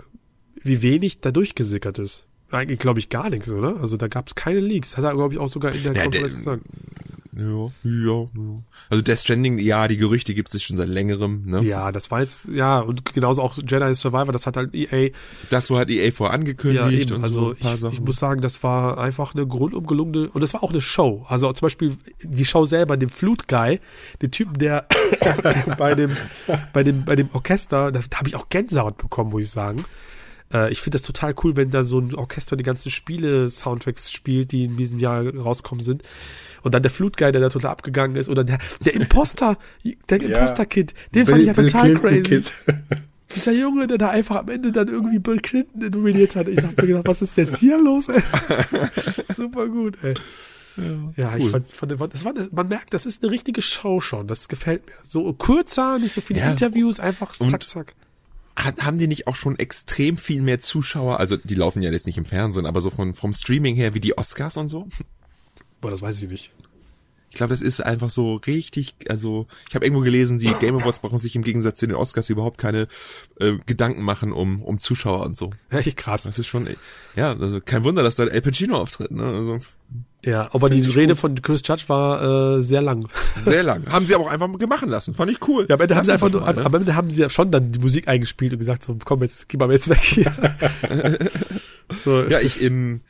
[0.62, 2.26] wie wenig da durchgesickert ist.
[2.52, 3.80] Eigentlich glaube ich gar nichts, oder?
[3.80, 4.98] Also da gab es keine Leaks.
[4.98, 6.64] Hat er, glaube ich, auch sogar in der ja, Konferenz gesagt.
[7.36, 8.64] Ja, ja, ja.
[8.90, 11.64] Also Death Stranding, ja, die Gerüchte gibt es schon seit längerem, ne?
[11.64, 15.10] Ja, das war jetzt, ja, und genauso auch Jedi Survivor, das hat halt EA.
[15.50, 18.64] Das war halt EA vor angekündigt ja, und also so ich, ich, muss sagen, das
[18.64, 21.26] war einfach eine grundumgelungene, und das war auch eine Show.
[21.28, 23.80] Also zum Beispiel die Show selber, den Flute Guy,
[24.22, 24.88] den Typen, der
[25.78, 26.18] bei dem,
[26.74, 29.86] bei dem, bei dem Orchester, da habe ich auch Gänsehaut bekommen, muss ich sagen.
[30.54, 34.52] Äh, ich finde das total cool, wenn da so ein Orchester die ganzen Spiele-Soundtracks spielt,
[34.52, 36.04] die in diesem Jahr rauskommen sind.
[36.64, 38.30] Und dann der Flutguy, der da total abgegangen ist.
[38.30, 39.58] Oder der, der Imposter,
[40.10, 42.44] der Imposter-Kid, den Bill, fand ich ja total crazy.
[43.36, 46.48] Dieser Junge, der da einfach am Ende dann irgendwie Bill Clinton nominiert hat.
[46.48, 48.22] Ich dachte mir gedacht, was ist jetzt hier los, ey?
[49.36, 50.16] Super gut, ey.
[50.78, 51.42] Ja, ja cool.
[51.42, 54.26] ich fand, fand das war, das, man merkt, das ist eine richtige Show schon.
[54.26, 54.94] Das gefällt mir.
[55.04, 56.50] So kürzer, nicht so viele ja.
[56.50, 57.96] Interviews, einfach zack, zack
[58.60, 61.20] haben die nicht auch schon extrem viel mehr Zuschauer?
[61.20, 64.00] Also die laufen ja jetzt nicht im Fernsehen, aber so von vom Streaming her wie
[64.00, 64.88] die Oscars und so?
[65.82, 66.52] Boah, das weiß ich nicht.
[67.32, 71.00] Ich glaube, das ist einfach so richtig, also ich habe irgendwo gelesen, die Game Awards
[71.00, 72.88] brauchen sich im Gegensatz zu den Oscars überhaupt keine
[73.40, 75.52] äh, Gedanken machen um, um Zuschauer und so.
[75.70, 76.24] Echt krass.
[76.24, 76.68] Das ist schon,
[77.16, 79.24] ja, also kein Wunder, dass da El Pacino auftritt, ne?
[79.24, 79.60] Also,
[80.26, 81.20] ja, aber die Rede gut.
[81.22, 83.08] von Chris Judge war äh, sehr lang.
[83.42, 83.86] Sehr lang.
[83.90, 85.14] Haben sie aber auch einfach gemacht lassen.
[85.14, 85.66] Fand ich cool.
[85.70, 86.66] Ja, am Ende, haben sie, einfach nur, mal, ne?
[86.66, 89.48] am Ende haben sie ja schon dann die Musik eingespielt und gesagt, so, komm, jetzt
[89.48, 90.34] geh mal jetzt weg hier.
[92.04, 92.24] so.
[92.24, 93.02] Ja, ich im,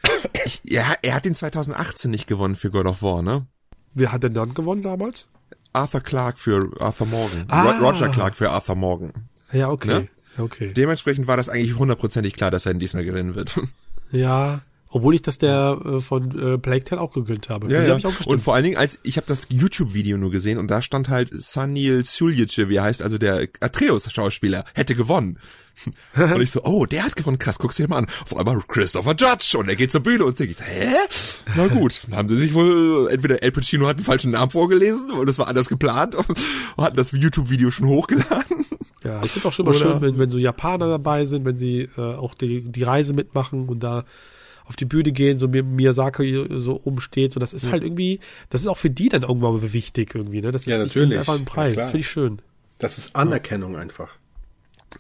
[0.46, 3.46] ich, ja, er hat den 2018 nicht gewonnen für God of War, ne?
[3.94, 5.28] Wer hat denn dann gewonnen damals?
[5.74, 7.46] Arthur Clarke für Arthur Morgan.
[7.48, 7.72] Ah.
[7.80, 9.14] Roger Clarke für Arthur Morgan.
[9.52, 9.88] Ja, okay.
[9.88, 10.08] Ne?
[10.38, 10.74] okay.
[10.74, 13.60] Dementsprechend war das eigentlich hundertprozentig klar, dass er ihn diesmal gewinnen wird.
[14.12, 14.62] Ja,
[14.92, 17.72] obwohl ich das der äh, von äh, Plague Tale auch gegönnt habe.
[17.72, 18.02] Ja, ja.
[18.02, 21.10] Hab und vor allen Dingen, als ich habe das YouTube-Video nur gesehen und da stand
[21.10, 25.38] halt Sanil Suljic, wie er heißt, also der Atreus-Schauspieler, hätte gewonnen.
[26.16, 28.08] und ich so, oh, der hat gewonnen, krass, guck's dir mal an.
[28.24, 30.52] Auf einmal Christopher Judge und er geht zur Bühne und singt.
[30.52, 30.96] Ich so, hä?
[31.56, 35.12] Na gut, dann haben sie sich wohl, entweder El Pacino hat einen falschen Namen vorgelesen
[35.12, 36.28] und das war anders geplant und,
[36.78, 38.66] hatten das YouTube-Video schon hochgeladen.
[39.04, 41.90] Ja, ich finde auch schon mal schön, wenn, wenn so Japaner dabei sind, wenn sie
[41.98, 44.06] äh, auch die, die Reise mitmachen und da
[44.66, 47.72] auf die Bühne gehen, so Miyazaki so umsteht, so das ist ja.
[47.72, 48.20] halt irgendwie,
[48.50, 50.52] das ist auch für die dann irgendwann mal wichtig irgendwie, ne?
[50.52, 51.18] Das ist ja, natürlich.
[51.18, 52.42] einfach ein Preis, ja, das finde ich schön.
[52.78, 53.80] Das ist Anerkennung ja.
[53.80, 54.10] einfach.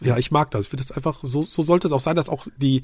[0.02, 0.64] Ja, ich mag das.
[0.64, 2.84] Ich finde das einfach, so, so sollte es auch sein, dass auch die,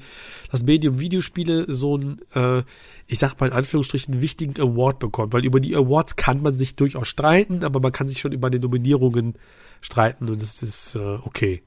[0.50, 2.62] das Medium Videospiele so ein, äh,
[3.06, 5.32] ich sag mal in Anführungsstrichen, wichtigen Award bekommt.
[5.32, 8.50] Weil über die Awards kann man sich durchaus streiten, aber man kann sich schon über
[8.50, 9.34] die Nominierungen
[9.80, 11.62] streiten und das ist äh, okay.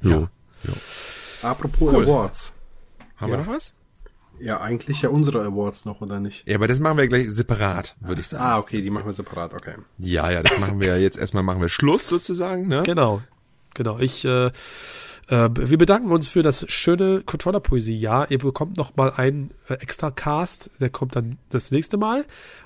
[0.00, 0.10] Jo.
[0.10, 0.28] Ja.
[0.64, 0.72] jo.
[1.42, 2.04] Apropos cool.
[2.04, 2.52] Awards.
[3.16, 3.38] Haben ja.
[3.38, 3.74] wir noch was?
[4.40, 6.48] Ja, eigentlich ja unsere Awards noch, oder nicht?
[6.48, 8.42] Ja, aber das machen wir gleich separat, würde ich sagen.
[8.42, 9.74] Ah, okay, die machen wir separat, okay.
[9.98, 12.82] Ja, ja, das machen wir jetzt erstmal machen wir Schluss sozusagen, ne?
[12.84, 13.22] Genau.
[13.74, 13.98] Genau.
[13.98, 14.50] Ich äh,
[15.28, 18.30] äh, wir bedanken uns für das schöne Controller-Poesie-Jahr.
[18.30, 22.24] Ihr bekommt noch mal einen äh, extra Cast, der kommt dann das nächste Mal.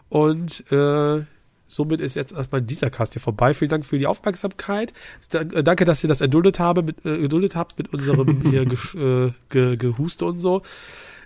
[0.08, 1.22] Und äh,
[1.68, 3.54] somit ist jetzt erstmal dieser Cast hier vorbei.
[3.54, 4.92] Vielen Dank für die Aufmerksamkeit.
[5.32, 8.78] Äh, danke, dass ihr das erduldet, habe, mit, äh, geduldet habt mit unserem hier ge,
[8.94, 10.62] äh, ge, Gehuste und so.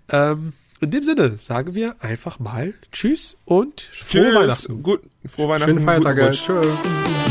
[0.09, 4.35] Ähm, in dem Sinne sagen wir einfach mal Tschüss und frohe Tschüss.
[4.35, 4.83] Weihnachten.
[4.83, 5.72] Gut, frohe Weihnachten.
[5.72, 6.33] Schönen Feiertag.
[6.33, 7.30] Tschüss.